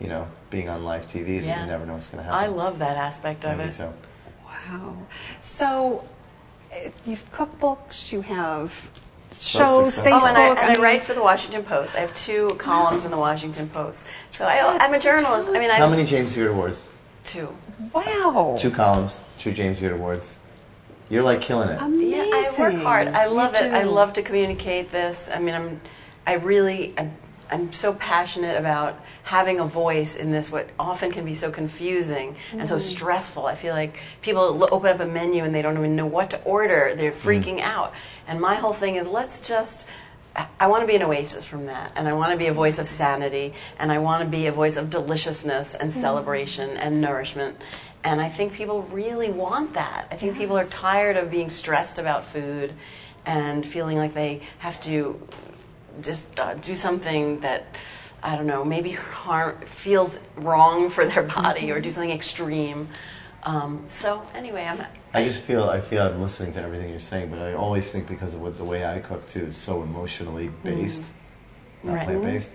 you 0.00 0.08
know, 0.08 0.26
being 0.50 0.68
on 0.68 0.82
live 0.82 1.06
TV 1.06 1.36
is 1.38 1.46
Yeah. 1.46 1.60
you 1.60 1.68
never 1.68 1.86
know 1.86 1.92
what's 1.94 2.08
going 2.10 2.24
to 2.24 2.28
happen. 2.28 2.42
I 2.44 2.48
love 2.52 2.80
that 2.80 2.96
aspect 2.96 3.44
of 3.44 3.58
Maybe 3.58 3.68
it. 3.68 3.72
so. 3.74 3.94
Wow. 4.68 4.96
So, 5.40 6.04
uh, 6.72 6.90
you've 7.04 7.30
cookbooks, 7.32 8.12
you 8.12 8.22
have 8.22 8.90
shows. 9.40 9.98
Facebook. 9.98 10.20
Oh, 10.22 10.26
and 10.26 10.36
I, 10.36 10.48
and 10.50 10.58
I 10.58 10.72
mean- 10.74 10.80
write 10.80 11.02
for 11.02 11.14
the 11.14 11.22
Washington 11.22 11.62
Post. 11.64 11.94
I 11.94 12.00
have 12.00 12.14
two 12.14 12.54
columns 12.58 13.04
in 13.04 13.10
the 13.10 13.18
Washington 13.18 13.68
Post. 13.68 14.06
So 14.30 14.46
I, 14.46 14.78
I'm 14.80 14.94
a 14.94 14.98
journalist. 14.98 15.48
I 15.48 15.58
mean, 15.58 15.70
I 15.70 15.74
How 15.74 15.88
many 15.88 16.04
James 16.04 16.34
Beard 16.34 16.50
Awards? 16.50 16.88
two. 17.24 17.54
Wow. 17.92 18.56
Two 18.58 18.70
columns, 18.70 19.22
two 19.38 19.50
James 19.52 19.80
Beard 19.80 19.92
Awards. 19.94 20.38
You're 21.10 21.22
like 21.22 21.40
killing 21.40 21.68
it. 21.68 21.80
Amazing. 21.80 22.10
Yeah, 22.10 22.22
I 22.22 22.54
work 22.58 22.74
hard. 22.74 23.08
I 23.08 23.24
You 23.24 23.30
love 23.30 23.54
it. 23.54 23.72
I 23.72 23.82
love 23.84 24.12
to 24.14 24.22
communicate 24.22 24.90
this. 24.90 25.30
I 25.32 25.38
mean, 25.38 25.54
I'm, 25.54 25.80
I 26.26 26.34
really, 26.34 26.94
I, 26.98 27.10
I'm 27.50 27.72
so 27.72 27.92
passionate 27.94 28.58
about 28.58 28.98
having 29.22 29.60
a 29.60 29.66
voice 29.66 30.16
in 30.16 30.30
this. 30.30 30.50
What 30.50 30.68
often 30.78 31.12
can 31.12 31.24
be 31.24 31.34
so 31.34 31.50
confusing 31.50 32.36
and 32.52 32.60
Mm-hmm. 32.60 32.66
so 32.66 32.78
stressful. 32.78 33.46
I 33.46 33.54
feel 33.54 33.74
like 33.74 33.98
people 34.22 34.66
open 34.72 34.90
up 34.90 35.00
a 35.00 35.06
menu 35.06 35.44
and 35.44 35.54
they 35.54 35.62
don't 35.62 35.76
even 35.76 35.96
know 35.96 36.06
what 36.06 36.30
to 36.30 36.42
order. 36.44 36.94
They're 36.96 37.12
freaking 37.12 37.60
out. 37.60 37.92
And 38.26 38.40
my 38.40 38.54
whole 38.54 38.72
thing 38.72 38.96
is, 38.96 39.06
let's 39.06 39.40
just. 39.40 39.86
I- 40.36 40.46
I 40.58 40.66
want 40.66 40.82
to 40.82 40.86
be 40.88 40.96
an 40.96 41.02
oasis 41.02 41.44
from 41.44 41.66
that, 41.66 41.92
and 41.94 42.08
I 42.08 42.14
want 42.14 42.32
to 42.32 42.36
be 42.36 42.48
a 42.48 42.52
voice 42.52 42.80
of 42.80 42.88
sanity, 42.88 43.54
and 43.78 43.92
I 43.92 43.98
want 43.98 44.24
to 44.24 44.28
be 44.28 44.46
a 44.48 44.52
voice 44.52 44.76
of 44.76 44.90
deliciousness 44.90 45.74
and 45.74 45.92
celebration 45.92 46.76
and 46.76 47.00
nourishment. 47.00 47.62
And 48.02 48.20
I 48.20 48.28
think 48.28 48.52
people 48.52 48.82
really 48.82 49.30
want 49.30 49.74
that. 49.74 50.08
I 50.10 50.16
think 50.16 50.36
people 50.36 50.58
are 50.58 50.64
tired 50.66 51.16
of 51.16 51.30
being 51.30 51.48
stressed 51.48 51.98
about 52.00 52.24
food 52.24 52.72
and 53.24 53.64
feeling 53.64 53.96
like 53.96 54.12
they 54.14 54.40
have 54.58 54.80
to 54.82 55.20
just 56.00 56.38
uh, 56.40 56.54
do 56.54 56.76
something 56.76 57.40
that 57.40 57.64
I 58.22 58.36
don't 58.36 58.46
know, 58.46 58.64
maybe 58.64 58.92
harm 58.92 59.58
feels 59.60 60.18
wrong 60.36 60.90
for 60.96 61.06
their 61.06 61.22
body 61.22 61.70
or 61.70 61.80
do 61.80 61.90
something 61.90 62.10
extreme. 62.10 62.88
Um, 63.42 63.84
so 63.90 64.22
anyway, 64.34 64.64
I'm 64.64 64.80
I 65.12 65.22
just 65.22 65.42
feel 65.42 65.64
I 65.64 65.80
feel 65.80 66.02
I'm 66.02 66.20
listening 66.20 66.52
to 66.54 66.62
everything 66.62 66.88
you're 66.88 66.98
saying, 66.98 67.30
but 67.30 67.38
I 67.38 67.52
always 67.52 67.92
think 67.92 68.08
because 68.08 68.34
of 68.34 68.40
what, 68.40 68.56
the 68.56 68.64
way 68.64 68.84
I 68.84 69.00
cook 69.00 69.26
too 69.26 69.44
is 69.44 69.56
so 69.56 69.82
emotionally 69.82 70.50
based, 70.64 71.04
not 71.82 71.94
Right. 71.94 72.04
plant 72.06 72.22
based. 72.22 72.52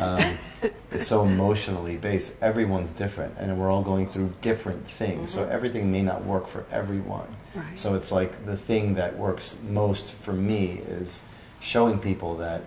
Um, 0.00 0.38
it's 0.90 1.06
so 1.06 1.24
emotionally 1.24 1.98
based. 1.98 2.34
Everyone's 2.40 2.94
different, 2.94 3.34
and 3.38 3.56
we're 3.60 3.70
all 3.70 3.82
going 3.82 4.08
through 4.08 4.32
different 4.40 4.88
things. 4.88 5.30
So 5.30 5.44
everything 5.44 5.92
may 5.92 6.02
not 6.02 6.24
work 6.24 6.48
for 6.48 6.64
everyone. 6.72 7.28
Right. 7.54 7.78
So 7.78 7.94
it's 7.94 8.10
like 8.10 8.46
the 8.46 8.56
thing 8.56 8.94
that 8.94 9.16
works 9.18 9.56
most 9.68 10.14
for 10.14 10.32
me 10.32 10.80
is 10.88 11.22
showing 11.60 11.98
people 11.98 12.36
that 12.38 12.62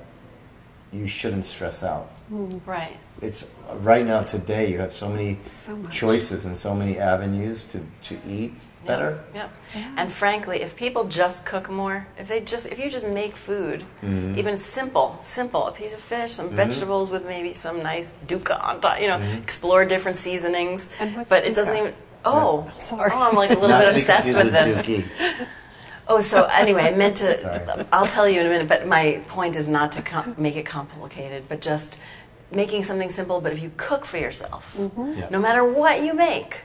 you 0.93 1.07
shouldn't 1.07 1.45
stress 1.45 1.83
out. 1.83 2.09
right. 2.65 2.97
It's 3.21 3.47
right 3.79 4.05
now 4.05 4.21
today 4.23 4.71
you 4.71 4.79
have 4.79 4.93
so 4.93 5.07
many 5.09 5.39
So 5.65 5.77
choices 5.91 6.45
and 6.45 6.55
so 6.55 6.73
many 6.75 6.97
avenues 6.99 7.65
to, 7.71 7.79
to 8.09 8.17
eat 8.27 8.53
better. 8.85 9.23
Yep. 9.33 9.53
Yeah. 9.75 9.95
And 9.97 10.11
frankly, 10.11 10.61
if 10.61 10.75
people 10.75 11.05
just 11.05 11.45
cook 11.45 11.69
more, 11.69 12.05
if 12.17 12.27
they 12.27 12.41
just 12.41 12.65
if 12.67 12.77
you 12.79 12.89
just 12.89 13.07
make 13.07 13.35
food, 13.35 13.83
Mm-hmm. 14.01 14.37
even 14.37 14.57
simple, 14.57 15.17
simple, 15.21 15.67
a 15.67 15.71
piece 15.71 15.93
of 15.93 15.99
fish, 16.01 16.31
some 16.33 16.49
vegetables 16.49 17.09
with 17.09 17.25
maybe 17.25 17.53
some 17.53 17.81
nice 17.81 18.11
dukkha 18.27 18.61
on 18.61 18.81
top, 18.81 18.99
you 18.99 19.07
know, 19.07 19.19
Mm-hmm. 19.19 19.41
explore 19.41 19.85
different 19.85 20.17
seasonings. 20.17 20.89
And 20.99 21.15
what's 21.15 21.29
but 21.29 21.45
it 21.45 21.55
doesn't 21.55 21.77
even 21.77 21.93
Oh, 22.25 22.69
Sorry. 22.79 23.11
oh, 23.13 23.29
I'm 23.29 23.35
like 23.35 23.51
a 23.51 23.53
little 23.55 23.69
Not 23.69 23.81
bit 23.81 23.87
to 23.89 23.93
be 23.95 23.99
obsessed 23.99 24.23
confused 24.31 24.53
with 24.85 24.85
this. 24.85 25.47
Dookie. 26.07 26.15
Oh, 26.15 26.21
so 26.21 26.45
anyway, 26.45 26.83
I 26.83 26.91
meant 26.95 27.17
to. 27.17 27.39
Sorry. 27.39 27.85
I'll 27.91 28.07
tell 28.07 28.27
you 28.29 28.39
in 28.39 28.45
a 28.45 28.49
minute, 28.49 28.67
but 28.67 28.87
my 28.87 29.21
point 29.27 29.55
is 29.55 29.69
not 29.69 29.91
to 29.93 30.01
com- 30.01 30.35
make 30.37 30.55
it 30.55 30.65
complicated, 30.65 31.45
but 31.49 31.61
just 31.61 31.99
making 32.51 32.83
something 32.83 33.09
simple. 33.09 33.41
But 33.41 33.53
if 33.53 33.61
you 33.61 33.71
cook 33.77 34.05
for 34.05 34.17
yourself, 34.17 34.75
mm-hmm. 34.77 35.19
Yeah. 35.19 35.29
no 35.29 35.39
matter 35.39 35.63
what 35.63 36.03
you 36.03 36.13
make, 36.13 36.61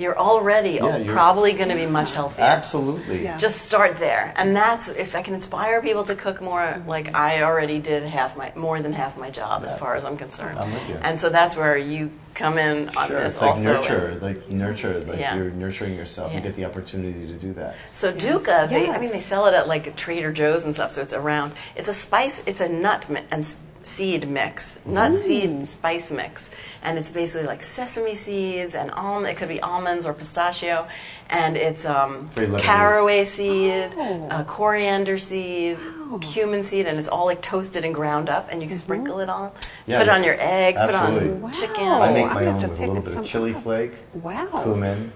you're 0.00 0.18
already 0.18 0.70
Yeah, 0.70 0.96
you're- 0.96 1.12
probably 1.12 1.52
going 1.52 1.68
to 1.68 1.74
be 1.76 1.86
much 1.86 2.12
healthier. 2.12 2.44
Absolutely. 2.44 3.22
Yeah. 3.24 3.36
Just 3.38 3.62
start 3.62 3.98
there, 3.98 4.32
and 4.36 4.56
that's 4.56 4.88
if 4.88 5.14
I 5.14 5.22
can 5.22 5.34
inspire 5.34 5.80
people 5.82 6.04
to 6.04 6.14
cook 6.14 6.40
more. 6.40 6.82
Like 6.86 7.14
I 7.14 7.42
already 7.42 7.78
did 7.78 8.02
half 8.04 8.36
my 8.36 8.52
more 8.56 8.80
than 8.80 8.92
half 8.92 9.16
my 9.18 9.30
job 9.30 9.64
as 9.64 9.78
far 9.78 9.94
as 9.94 10.04
I'm 10.04 10.16
concerned. 10.16 10.58
I'm 10.58 10.72
with 10.72 10.88
you. 10.88 10.96
And 11.02 11.20
so 11.20 11.28
that's 11.28 11.54
where 11.54 11.76
you 11.76 12.10
come 12.34 12.56
in 12.58 12.88
on 12.96 13.08
Sure, 13.08 13.20
this 13.20 13.34
it's 13.34 13.42
like 13.42 13.50
also. 13.50 13.72
nurture, 13.74 14.18
like 14.22 14.48
nurture, 14.48 15.00
like 15.00 15.18
Yeah. 15.18 15.34
you're 15.36 15.50
nurturing 15.50 15.94
yourself. 15.94 16.32
You 16.32 16.40
get 16.40 16.54
the 16.54 16.64
opportunity 16.64 17.26
to 17.26 17.34
do 17.34 17.52
that. 17.54 17.76
So 17.92 18.12
dukkha, 18.12 18.68
they, 18.70 18.88
I 18.88 18.98
mean, 18.98 19.10
they 19.10 19.20
sell 19.20 19.46
it 19.46 19.54
at 19.54 19.68
like 19.68 19.94
Trader 19.96 20.32
Joe's 20.32 20.64
and 20.64 20.72
stuff. 20.74 20.92
So 20.92 21.02
it's 21.02 21.12
around. 21.12 21.52
It's 21.76 21.88
a 21.88 21.92
spice. 21.94 22.42
It's 22.46 22.60
a 22.60 22.68
nut 22.68 23.04
and 23.08 23.40
s- 23.42 23.56
seed 23.82 24.28
mix, 24.28 24.78
nut 24.84 25.16
seed 25.16 25.64
spice 25.64 26.10
mix, 26.10 26.50
and 26.82 26.98
it's 26.98 27.10
basically 27.10 27.46
like 27.46 27.62
sesame 27.62 28.14
seeds 28.14 28.74
and 28.74 28.90
almond. 28.90 29.26
It 29.32 29.36
could 29.38 29.48
be 29.48 29.60
almonds 29.60 30.04
or 30.06 30.12
pistachio, 30.12 30.86
and 31.30 31.56
it's 31.56 31.86
um, 31.86 32.28
caraway 32.58 33.24
seed, 33.24 33.92
Oh. 33.96 34.28
uh, 34.30 34.44
coriander 34.44 35.16
seed, 35.18 35.78
cumin 36.20 36.62
seed, 36.62 36.86
and 36.86 36.98
it's 36.98 37.08
all 37.08 37.24
like 37.26 37.40
toasted 37.40 37.84
and 37.84 37.94
ground 37.94 38.28
up, 38.28 38.48
and 38.52 38.62
you 38.62 38.68
Mm-hmm. 38.68 38.76
sprinkle 38.78 39.20
it 39.20 39.28
on. 39.30 39.50
Yeah, 39.86 39.98
put 39.98 40.08
it 40.08 40.10
on 40.10 40.24
your 40.24 40.36
eggs. 40.38 40.80
Absolutely. 40.80 41.20
Put 41.20 41.26
it 41.28 41.32
on 41.36 41.40
Wow. 41.42 41.50
chicken. 41.52 41.88
I 41.88 42.12
make 42.12 42.26
I'm 42.26 42.34
my 42.34 42.44
gonna 42.44 42.50
own 42.56 42.62
with 42.62 42.64
a 42.72 42.74
pick 42.76 42.86
little 42.88 43.02
bit 43.02 43.12
some 43.14 43.22
of 43.22 43.26
chili 43.28 43.54
up. 43.54 43.62
flake, 43.62 43.92
Wow. 44.14 44.46
cumin, 44.62 45.12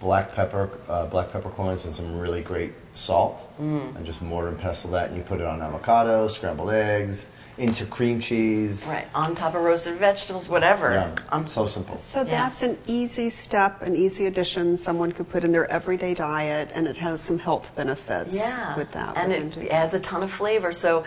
black 0.00 0.32
pepper, 0.34 0.70
uh, 0.88 1.06
black 1.06 1.32
peppercorns, 1.32 1.84
and 1.84 1.92
some 1.92 2.20
really 2.20 2.42
great 2.42 2.72
salt, 2.92 3.48
Mm. 3.60 3.96
and 3.96 4.06
just 4.06 4.22
mortar 4.22 4.48
and 4.48 4.58
pestle 4.58 4.92
that. 4.92 5.08
And 5.08 5.16
you 5.16 5.24
put 5.24 5.40
it 5.40 5.46
on 5.46 5.60
avocado, 5.60 6.28
scrambled 6.28 6.70
eggs, 6.70 7.26
into 7.58 7.84
cream 7.86 8.20
cheese. 8.20 8.86
Right 8.88 9.08
on 9.14 9.34
top 9.34 9.54
of 9.54 9.62
roasted 9.62 9.96
vegetables, 9.96 10.48
whatever. 10.48 10.92
Yeah, 10.92 11.14
I'm 11.30 11.46
so 11.46 11.66
simple. 11.66 11.98
So 11.98 12.20
Yeah. 12.20 12.24
that's 12.24 12.62
an 12.62 12.78
easy 12.86 13.30
step, 13.30 13.82
an 13.82 13.96
easy 13.96 14.26
addition 14.26 14.76
someone 14.76 15.12
could 15.12 15.28
put 15.28 15.44
in 15.44 15.52
their 15.52 15.70
everyday 15.70 16.14
diet, 16.14 16.70
and 16.74 16.86
it 16.86 16.96
has 16.98 17.20
some 17.20 17.38
health 17.38 17.72
benefits 17.74 18.34
Yeah, 18.34 18.76
with 18.76 18.92
that. 18.92 19.16
and 19.16 19.32
it 19.32 19.50
Dukkha. 19.50 19.70
adds 19.70 19.94
a 19.94 20.00
ton 20.00 20.22
of 20.22 20.30
flavor. 20.30 20.72
So 20.72 21.04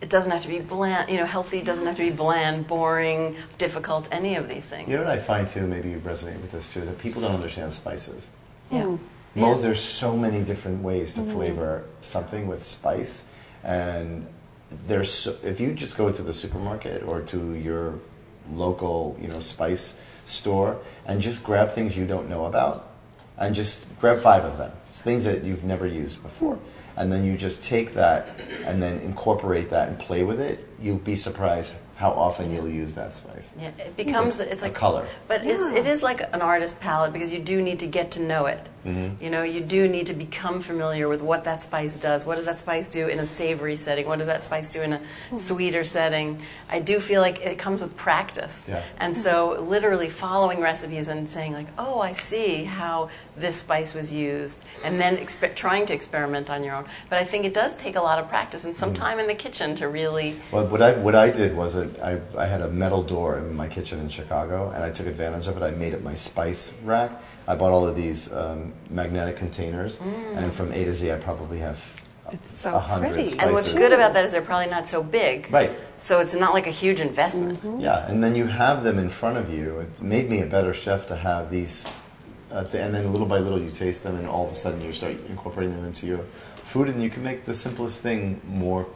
it 0.00 0.08
doesn't 0.08 0.32
have 0.32 0.42
to 0.42 0.48
be 0.48 0.60
bland. 0.60 1.10
You 1.10 1.18
know, 1.18 1.26
healthy 1.26 1.60
doesn't 1.62 1.86
have 1.86 1.96
to 1.96 2.02
be 2.02 2.10
bland, 2.10 2.66
boring, 2.66 3.36
difficult. 3.58 4.08
Any 4.10 4.36
of 4.36 4.48
these 4.48 4.64
things. 4.64 4.88
You 4.88 4.96
know 4.96 5.04
what 5.04 5.12
I 5.12 5.18
find 5.18 5.46
too, 5.46 5.66
maybe 5.66 5.90
you 5.90 5.98
resonate 5.98 6.40
with 6.40 6.52
this 6.52 6.72
too, 6.72 6.80
is 6.80 6.88
that 6.88 6.98
people 6.98 7.20
don't 7.22 7.34
understand 7.34 7.72
spices. 7.72 8.28
Yeah. 8.70 8.96
Most, 9.34 9.62
there's 9.62 9.80
so 9.80 10.16
many 10.16 10.42
different 10.42 10.82
ways 10.82 11.14
to 11.14 11.20
mm-hmm. 11.20 11.32
flavor 11.32 11.84
something 12.00 12.48
with 12.48 12.64
spice, 12.64 13.24
and 13.62 14.26
there's 14.86 15.12
so, 15.12 15.36
if 15.42 15.60
you 15.60 15.72
just 15.72 15.96
go 15.96 16.12
to 16.12 16.22
the 16.22 16.32
supermarket 16.32 17.02
or 17.02 17.20
to 17.22 17.54
your 17.54 17.98
local, 18.52 19.18
you 19.20 19.28
know, 19.28 19.40
spice 19.40 19.96
store 20.24 20.78
and 21.06 21.20
just 21.20 21.42
grab 21.42 21.72
things 21.72 21.96
you 21.96 22.06
don't 22.06 22.28
know 22.28 22.46
about, 22.46 22.88
and 23.38 23.54
just 23.54 23.86
grab 23.98 24.18
five 24.20 24.44
of 24.44 24.58
them, 24.58 24.72
It's 24.90 25.00
things 25.00 25.24
that 25.24 25.44
you've 25.44 25.64
never 25.64 25.86
used 25.86 26.22
before, 26.22 26.58
and 26.96 27.10
then 27.10 27.24
you 27.24 27.36
just 27.36 27.62
take 27.62 27.94
that 27.94 28.28
and 28.64 28.82
then 28.82 29.00
incorporate 29.00 29.70
that 29.70 29.88
and 29.88 29.98
play 29.98 30.24
with 30.24 30.40
it. 30.40 30.66
You'll 30.80 30.98
be 30.98 31.16
surprised 31.16 31.74
how 32.00 32.10
often 32.12 32.50
you'll 32.50 32.66
use 32.66 32.94
that 32.94 33.12
spice. 33.12 33.52
Yeah, 33.60 33.68
it 33.78 33.94
becomes 33.94 34.40
it's 34.40 34.62
like 34.62 34.70
a 34.70 34.72
like 34.72 34.74
color. 34.74 35.06
but 35.28 35.44
it's, 35.44 35.62
Yeah. 35.62 35.74
it 35.80 35.84
is 35.86 36.02
like 36.02 36.22
an 36.32 36.40
artist 36.40 36.80
palette 36.80 37.12
because 37.12 37.30
you 37.30 37.38
do 37.38 37.60
need 37.60 37.80
to 37.80 37.86
get 37.86 38.12
to 38.12 38.20
know 38.22 38.46
it. 38.46 38.66
Mm-hmm. 38.86 39.22
You 39.22 39.28
know, 39.28 39.42
you 39.42 39.60
do 39.60 39.86
need 39.86 40.06
to 40.06 40.14
become 40.14 40.62
familiar 40.62 41.06
with 41.08 41.20
what 41.20 41.44
that 41.44 41.60
spice 41.60 41.96
does. 41.96 42.24
What 42.24 42.36
does 42.36 42.46
that 42.46 42.58
spice 42.58 42.88
do 42.88 43.08
in 43.08 43.18
a 43.20 43.26
savory 43.26 43.76
setting? 43.76 44.06
What 44.06 44.18
does 44.18 44.28
that 44.28 44.44
spice 44.44 44.70
do 44.70 44.80
in 44.80 44.94
a 44.94 45.00
sweeter 45.36 45.84
setting? 45.84 46.40
I 46.70 46.80
do 46.80 47.00
feel 47.00 47.20
like 47.20 47.42
it 47.42 47.58
comes 47.58 47.82
with 47.82 47.94
practice, 47.98 48.70
Yeah. 48.70 48.82
and 48.96 49.14
so 49.14 49.60
literally 49.60 50.08
following 50.08 50.62
recipes 50.62 51.08
and 51.08 51.28
saying 51.28 51.52
like, 51.52 51.66
oh, 51.76 52.00
I 52.00 52.14
see 52.14 52.64
how 52.64 53.10
this 53.40 53.56
spice 53.56 53.94
was 53.94 54.12
used, 54.12 54.62
and 54.84 55.00
then 55.00 55.16
expe- 55.16 55.54
trying 55.54 55.86
to 55.86 55.94
experiment 55.94 56.50
on 56.50 56.62
your 56.62 56.74
own. 56.74 56.84
But 57.08 57.18
I 57.18 57.24
think 57.24 57.44
it 57.44 57.54
does 57.54 57.74
take 57.76 57.96
a 57.96 58.00
lot 58.00 58.18
of 58.18 58.28
practice 58.28 58.64
and 58.64 58.74
Mm-hmm. 58.74 58.80
some 58.80 58.94
time 58.94 59.18
in 59.18 59.26
the 59.26 59.34
kitchen 59.34 59.74
to 59.76 59.88
really. 59.88 60.36
Well, 60.52 60.66
what 60.66 60.82
I 60.82 60.92
what 60.94 61.14
I 61.14 61.30
did 61.30 61.56
was 61.56 61.74
that 61.74 62.00
I, 62.02 62.20
I 62.36 62.46
had 62.46 62.60
a 62.60 62.68
metal 62.68 63.02
door 63.02 63.38
in 63.38 63.54
my 63.56 63.68
kitchen 63.68 63.98
in 64.00 64.08
Chicago, 64.08 64.70
and 64.70 64.84
I 64.84 64.90
took 64.90 65.06
advantage 65.06 65.46
of 65.48 65.56
it. 65.56 65.62
I 65.62 65.70
made 65.72 65.92
it 65.94 66.02
my 66.04 66.14
spice 66.14 66.72
rack. 66.84 67.10
I 67.48 67.54
bought 67.56 67.72
all 67.72 67.86
of 67.86 67.96
these 67.96 68.32
um, 68.32 68.72
magnetic 68.90 69.36
containers, 69.36 70.00
and 70.34 70.52
from 70.52 70.70
A 70.72 70.84
to 70.84 70.94
Z, 70.94 71.10
I 71.10 71.16
probably 71.16 71.58
have 71.58 71.78
It's 72.32 72.52
so 72.52 72.78
hundred 72.78 73.08
pretty. 73.12 73.30
spices. 73.30 73.42
And 73.42 73.52
what's 73.52 73.74
good 73.74 73.92
about 73.92 74.12
that 74.14 74.24
is 74.24 74.30
they're 74.32 74.42
probably 74.52 74.70
not 74.70 74.86
so 74.86 75.02
big. 75.02 75.48
Right. 75.50 75.72
So 75.98 76.20
it's 76.20 76.34
not 76.34 76.54
like 76.54 76.66
a 76.68 76.70
huge 76.82 77.00
investment. 77.00 77.58
Yeah, 77.82 78.06
and 78.08 78.22
then 78.22 78.34
you 78.36 78.46
have 78.46 78.84
them 78.84 78.98
in 78.98 79.10
front 79.10 79.36
of 79.36 79.52
you. 79.52 79.80
It 79.80 80.00
made 80.00 80.30
me 80.30 80.40
a 80.42 80.46
better 80.46 80.72
chef 80.72 81.06
to 81.08 81.16
have 81.16 81.50
these, 81.50 81.86
uh, 82.50 82.64
th- 82.64 82.82
and 82.82 82.94
then 82.94 83.10
little 83.12 83.26
by 83.26 83.38
little 83.38 83.60
you 83.60 83.70
taste 83.70 84.02
them, 84.02 84.16
and 84.16 84.26
all 84.26 84.46
of 84.46 84.52
a 84.52 84.56
sudden 84.56 84.80
you 84.80 84.92
start 84.92 85.12
incorporating 85.28 85.74
them 85.74 85.84
into 85.84 86.06
your 86.06 86.24
food, 86.64 86.88
and 86.88 87.02
you 87.02 87.10
can 87.10 87.22
make 87.22 87.44
the 87.44 87.54
simplest 87.54 88.02
thing 88.02 88.40
more 88.46 88.86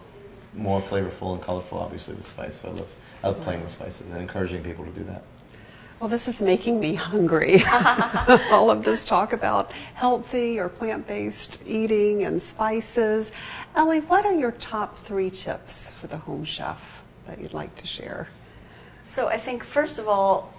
more 0.57 0.81
flavorful 0.81 1.33
and 1.33 1.43
colorful, 1.43 1.79
obviously 1.79 2.15
with 2.15 2.25
spice. 2.25 2.61
So 2.61 2.69
I 2.69 2.73
love 2.73 2.97
I 3.23 3.29
love 3.29 3.41
playing 3.43 3.63
with 3.63 3.71
spices 3.71 4.07
and 4.07 4.17
encouraging 4.17 4.63
people 4.63 4.85
to 4.85 4.91
do 4.93 5.05
that. 5.05 5.23
Well, 6.01 6.09
this 6.09 6.29
is 6.29 6.43
making 6.43 6.81
me 6.81 6.95
hungry. 6.95 7.63
All 8.51 8.71
of 8.71 8.85
this 8.85 9.05
talk 9.05 9.33
about 9.33 9.73
healthy 9.95 10.59
or 10.59 10.69
plant 10.69 11.07
based 11.07 11.63
eating 11.67 12.25
and 12.25 12.43
spices. 12.43 13.33
Ellie, 13.75 14.01
what 14.01 14.27
are 14.27 14.35
your 14.35 14.53
top 14.53 14.97
three 14.99 15.31
tips 15.31 15.91
for 15.93 16.07
the 16.07 16.19
home 16.19 16.45
chef 16.45 17.03
that 17.27 17.41
you'd 17.41 17.55
like 17.55 17.75
to 17.77 17.87
share? 17.87 18.29
So 19.05 19.29
I 19.29 19.37
think 19.37 19.63
first 19.63 19.99
of 19.99 20.09
all, 20.09 20.53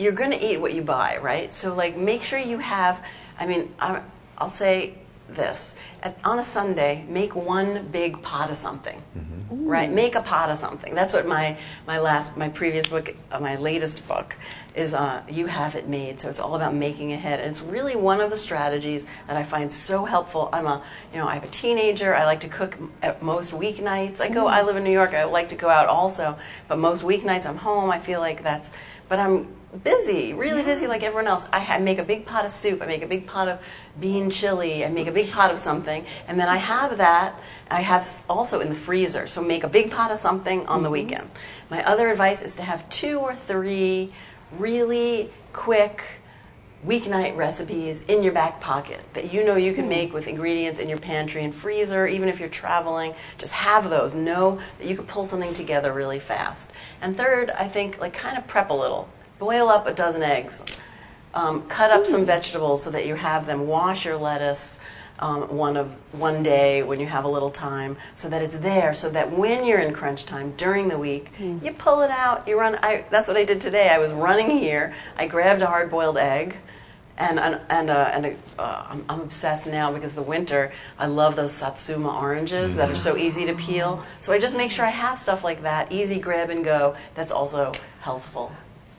you're 0.00 0.12
going 0.12 0.30
to 0.30 0.44
eat 0.44 0.58
what 0.58 0.72
you 0.72 0.82
buy, 0.82 1.18
right? 1.18 1.52
So 1.52 1.74
like 1.74 1.96
make 1.96 2.22
sure 2.22 2.38
you 2.38 2.58
have. 2.58 3.04
I 3.38 3.46
mean, 3.46 3.74
i 3.78 4.02
will 4.40 4.48
say 4.48 4.94
this 5.34 5.76
At, 6.02 6.18
on 6.24 6.38
a 6.38 6.44
Sunday, 6.44 7.04
make 7.08 7.34
one 7.34 7.88
big 7.88 8.22
pot 8.22 8.50
of 8.50 8.56
something. 8.56 9.02
Mm-hmm. 9.16 9.66
Right, 9.66 9.90
make 9.90 10.14
a 10.14 10.22
pot 10.22 10.50
of 10.50 10.58
something. 10.58 10.94
That's 10.94 11.12
what 11.12 11.26
my 11.26 11.56
my 11.86 11.98
last 11.98 12.36
my 12.36 12.48
previous 12.48 12.86
book, 12.86 13.14
uh, 13.30 13.40
my 13.40 13.56
latest 13.56 14.06
book, 14.06 14.36
is. 14.74 14.94
Uh, 14.94 15.22
you 15.28 15.46
have 15.46 15.74
it 15.74 15.88
made. 15.88 16.20
So 16.20 16.28
it's 16.28 16.40
all 16.40 16.54
about 16.56 16.74
making 16.74 17.12
ahead, 17.12 17.40
and 17.40 17.50
it's 17.50 17.62
really 17.62 17.96
one 17.96 18.20
of 18.20 18.30
the 18.30 18.36
strategies 18.36 19.06
that 19.26 19.36
I 19.36 19.42
find 19.42 19.72
so 19.72 20.04
helpful. 20.04 20.48
I'm 20.52 20.66
a 20.66 20.82
you 21.12 21.18
know 21.18 21.26
I 21.26 21.34
have 21.34 21.44
a 21.44 21.48
teenager. 21.48 22.14
I 22.14 22.24
like 22.24 22.40
to 22.40 22.48
cook 22.48 22.78
at 23.02 23.22
most 23.22 23.52
weeknights. 23.52 24.20
I 24.20 24.28
go. 24.28 24.44
Mm. 24.44 24.52
I 24.52 24.62
live 24.62 24.76
in 24.76 24.84
New 24.84 24.92
York. 24.92 25.14
I 25.14 25.24
like 25.24 25.48
to 25.50 25.56
go 25.56 25.68
out 25.68 25.88
also, 25.88 26.38
but 26.68 26.78
most 26.78 27.02
weeknights 27.02 27.46
I'm 27.46 27.56
home. 27.56 27.90
I 27.90 27.98
feel 27.98 28.20
like 28.20 28.42
that's. 28.42 28.70
But 29.08 29.18
I'm 29.18 29.48
busy, 29.84 30.34
really 30.34 30.58
yes. 30.58 30.66
busy 30.66 30.86
like 30.86 31.02
everyone 31.02 31.26
else. 31.26 31.48
I, 31.52 31.78
make 31.78 31.98
a 31.98 32.04
big 32.04 32.26
pot 32.26 32.44
of 32.44 32.52
soup, 32.52 32.82
I 32.82 32.86
make 32.86 33.02
a 33.02 33.06
big 33.06 33.26
pot 33.26 33.48
of 33.48 33.60
bean 33.98 34.30
chili, 34.30 34.84
I 34.84 34.88
make 34.88 35.06
a 35.06 35.12
big 35.12 35.30
pot 35.30 35.52
of 35.52 35.58
something, 35.58 36.04
and 36.26 36.38
then 36.38 36.48
I 36.48 36.56
have 36.56 36.98
that. 36.98 37.34
I 37.70 37.82
have 37.82 38.22
also 38.28 38.60
in 38.60 38.68
the 38.68 38.74
freezer, 38.74 39.26
so 39.26 39.42
make 39.42 39.62
a 39.62 39.68
big 39.68 39.90
pot 39.90 40.10
of 40.10 40.18
something 40.18 40.66
on 40.66 40.66
mm-hmm. 40.66 40.84
the 40.84 40.90
weekend. 40.90 41.30
My 41.70 41.84
other 41.84 42.10
advice 42.10 42.42
is 42.42 42.56
to 42.56 42.62
have 42.62 42.88
two 42.90 43.20
or 43.20 43.34
three 43.34 44.12
really 44.58 45.30
quick 45.52 46.02
weeknight 46.86 47.36
recipes 47.36 48.02
in 48.02 48.22
your 48.22 48.32
back 48.32 48.58
pocket 48.60 49.00
that 49.12 49.32
you 49.32 49.44
know 49.44 49.54
you 49.54 49.74
can 49.74 49.84
mm. 49.84 49.90
make 49.90 50.14
with 50.14 50.26
ingredients 50.26 50.80
in 50.80 50.88
your 50.88 50.98
pantry 50.98 51.44
and 51.44 51.54
freezer, 51.54 52.06
even 52.06 52.28
if 52.28 52.40
you're 52.40 52.48
traveling. 52.48 53.14
Just 53.36 53.52
have 53.52 53.90
those. 53.90 54.16
Know 54.16 54.58
that 54.78 54.88
you 54.88 54.96
can 54.96 55.06
pull 55.06 55.26
something 55.26 55.52
together 55.52 55.92
really 55.92 56.18
fast. 56.18 56.70
And 57.02 57.16
third, 57.16 57.50
I 57.50 57.68
think 57.68 58.00
like 58.00 58.14
kind 58.14 58.38
of 58.38 58.46
prep 58.46 58.70
a 58.70 58.74
little 58.74 59.08
boil 59.40 59.68
up 59.68 59.88
a 59.88 59.94
dozen 59.94 60.22
eggs. 60.22 60.62
Um, 61.32 61.66
cut 61.66 61.90
up 61.90 62.06
some 62.06 62.24
vegetables 62.24 62.84
so 62.84 62.90
that 62.90 63.06
you 63.06 63.14
have 63.16 63.46
them. 63.46 63.66
Wash 63.66 64.04
your 64.04 64.16
lettuce 64.16 64.78
um, 65.18 65.54
one 65.56 65.76
of 65.76 65.92
one 66.12 66.42
day 66.42 66.82
when 66.82 66.98
you 66.98 67.06
have 67.06 67.24
a 67.24 67.28
little 67.28 67.50
time, 67.50 67.96
so 68.14 68.28
that 68.28 68.42
it's 68.42 68.56
there. 68.58 68.94
So 68.94 69.10
that 69.10 69.30
when 69.30 69.64
you're 69.64 69.80
in 69.80 69.92
crunch 69.92 70.26
time 70.26 70.52
during 70.56 70.88
the 70.88 70.98
week, 70.98 71.32
mm. 71.38 71.64
you 71.64 71.72
pull 71.72 72.02
it 72.02 72.10
out. 72.10 72.46
You 72.46 72.58
run. 72.58 72.76
I, 72.82 73.04
that's 73.10 73.28
what 73.28 73.36
I 73.36 73.44
did 73.44 73.60
today. 73.60 73.88
I 73.88 73.98
was 73.98 74.12
running 74.12 74.50
here. 74.50 74.94
I 75.16 75.26
grabbed 75.26 75.62
a 75.62 75.66
hard-boiled 75.66 76.18
egg. 76.18 76.56
And 77.18 77.38
and 77.38 77.60
and, 77.68 77.90
uh, 77.90 78.10
and 78.14 78.26
uh, 78.58 78.86
I'm, 78.88 79.04
I'm, 79.10 79.20
obsessed 79.20 79.66
now 79.66 79.92
because 79.92 80.14
the 80.14 80.22
winter. 80.22 80.72
I 80.98 81.06
love 81.06 81.36
those 81.36 81.52
satsuma 81.52 82.18
oranges 82.18 82.76
that 82.76 82.88
are 82.88 82.94
so 82.94 83.14
easy 83.18 83.44
to 83.44 83.54
peel. 83.54 84.02
So 84.20 84.32
I 84.32 84.40
just 84.40 84.56
make 84.56 84.70
sure 84.70 84.86
I 84.86 84.90
have 84.90 85.18
stuff 85.18 85.44
like 85.44 85.62
that, 85.62 85.92
easy 85.92 86.18
grab 86.18 86.48
and 86.48 86.64
go. 86.64 86.96
That's 87.14 87.30
also 87.30 87.72
healthful. 88.00 88.52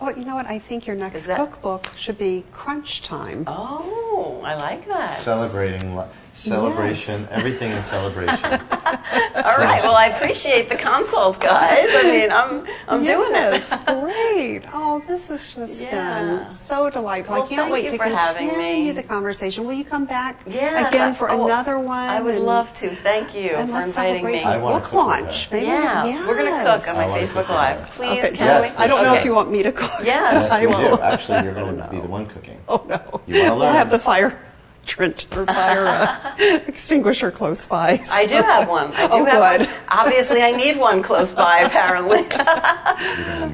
Oh, 0.04 0.10
you 0.10 0.26
know 0.26 0.34
what? 0.34 0.48
I 0.48 0.58
think 0.58 0.88
your 0.88 0.96
next 0.96 1.28
that... 1.28 1.38
cookbook 1.38 1.88
should 1.96 2.18
be 2.18 2.44
Crunch 2.52 3.04
Time. 3.04 3.44
Oh, 3.46 4.42
I 4.44 4.56
like 4.56 4.88
that. 4.88 5.12
Celebrating 5.12 6.02
celebration, 6.34 7.22
yes. 7.22 7.28
everything 7.30 7.72
in 7.72 7.84
celebration. 7.84 8.60
All 9.36 9.58
right. 9.58 9.82
Well, 9.84 9.96
I 9.96 10.08
appreciate 10.08 10.70
the 10.70 10.76
consult, 10.76 11.40
guys. 11.40 11.88
I 11.92 12.04
mean, 12.04 12.32
I'm 12.32 12.66
I'm 12.88 13.04
yes, 13.04 13.14
doing 13.14 13.32
it. 13.36 14.02
great. 14.02 14.70
Oh, 14.74 15.04
this 15.08 15.28
has 15.28 15.54
just 15.54 15.82
yeah. 15.82 16.46
been 16.46 16.52
so 16.52 16.90
delightful. 16.90 17.36
Well, 17.36 17.44
I 17.44 17.48
can't 17.48 17.72
wait 17.72 17.92
to 17.92 17.98
continue 17.98 18.94
the 18.94 19.04
conversation. 19.04 19.66
Will 19.66 19.74
you 19.74 19.86
come 19.86 20.06
back 20.06 20.42
yes, 20.48 20.90
again 20.90 21.14
for 21.14 21.30
oh, 21.30 21.46
another 21.46 21.78
one? 21.78 22.10
I 22.10 22.22
would 22.22 22.40
love 22.40 22.74
to. 22.76 22.90
Thank 22.90 23.36
you 23.36 23.52
and 23.52 23.70
for 23.70 23.84
inviting 23.84 24.26
me. 24.26 24.44
I 24.44 24.60
book 24.60 24.92
launch. 24.94 25.52
Maybe. 25.52 25.68
Yeah, 25.68 26.06
yes. 26.06 26.28
we're 26.28 26.38
going 26.38 26.52
to 26.52 26.64
cook 26.64 26.88
on 26.88 26.96
my 26.96 27.20
Facebook 27.20 27.50
Live. 27.50 27.90
Please, 27.92 28.26
okay. 28.26 28.38
yes, 28.38 28.76
I 28.78 28.88
don't 28.88 29.00
okay. 29.00 29.10
know 29.10 29.16
if 29.16 29.26
you 29.26 29.34
want 29.34 29.52
me 29.52 29.62
to 29.64 29.72
cook. 29.72 29.92
Yes, 30.04 30.52
I 30.52 30.66
will. 30.66 31.02
Actually, 31.02 31.44
you're 31.44 31.54
going 31.54 31.78
to 31.78 31.88
be 31.90 32.00
the 32.02 32.08
one 32.08 32.26
cooking. 32.26 32.60
Oh 32.68 32.84
no. 32.88 33.22
You 33.28 33.42
want 33.42 33.48
to 33.48 33.56
learn? 33.56 33.60
We'll 33.60 33.74
have 33.74 33.92
the 33.92 34.00
fire 34.00 34.38
hydrant 34.86 35.28
or 35.36 35.46
fire 35.46 35.86
uh, 35.88 36.36
extinguisher 36.68 37.32
close 37.32 37.68
by. 37.68 37.98
So. 37.98 38.14
I 38.14 38.26
do 38.26 38.36
have 38.36 38.68
one. 38.68 38.92
I 38.94 39.08
do 39.08 39.14
oh, 39.14 39.26
have 39.26 39.60
good. 39.60 39.68
One. 39.68 39.78
Obviously, 39.90 40.42
I 40.42 40.52
need 40.52 40.78
one 40.78 41.02
close 41.02 41.34
by, 41.34 41.60
apparently. 41.62 42.26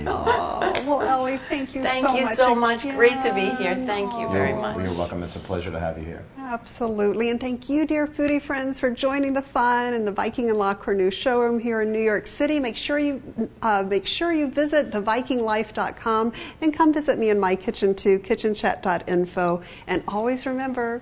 oh, 0.08 0.84
well, 0.88 1.02
Ellie, 1.02 1.38
thank 1.50 1.76
you 1.76 1.84
thank 1.84 2.06
so 2.06 2.16
you 2.16 2.26
much. 2.26 2.36
so 2.36 2.56
much. 2.56 2.84
Again. 2.84 2.96
Great 2.96 3.22
to 3.22 3.34
be 3.34 3.50
here. 3.62 3.76
Thank 3.76 4.14
you 4.14 4.30
very 4.30 4.54
much. 4.54 4.78
You're 4.78 4.98
welcome. 4.98 5.24
It's 5.24 5.36
a 5.36 5.40
pleasure 5.40 5.72
to 5.72 5.80
have 5.80 5.98
you 5.98 6.06
here. 6.06 6.24
Absolutely. 6.38 7.30
And 7.30 7.40
thank 7.40 7.70
you, 7.70 7.86
dear 7.86 8.08
foodie 8.08 8.42
friends, 8.42 8.80
for 8.80 8.90
joining 8.90 9.34
the 9.34 9.42
fun 9.42 9.94
in 9.94 10.06
the 10.06 10.12
Viking 10.12 10.50
and 10.50 10.58
La 10.58 10.74
Cornue 10.74 11.12
showroom 11.12 11.60
here 11.60 11.82
in 11.82 11.92
New 11.92 12.02
York 12.02 12.28
City. 12.28 12.60
Make 12.60 12.78
sure 12.78 13.00
you 13.00 13.22
uh, 13.62 13.84
make 13.84 14.06
sure 14.06 14.32
you 14.32 14.48
visit 14.48 14.92
thevikinglife.com 14.92 16.32
and 16.62 16.74
come 16.74 16.94
visit 16.94 17.18
me 17.20 17.30
in 17.30 17.40
my 17.40 17.56
kitchen 17.56 17.94
too, 17.94 18.20
kitchenchat.info. 18.20 19.62
And 19.88 20.04
always 20.08 20.46
remember 20.46 21.02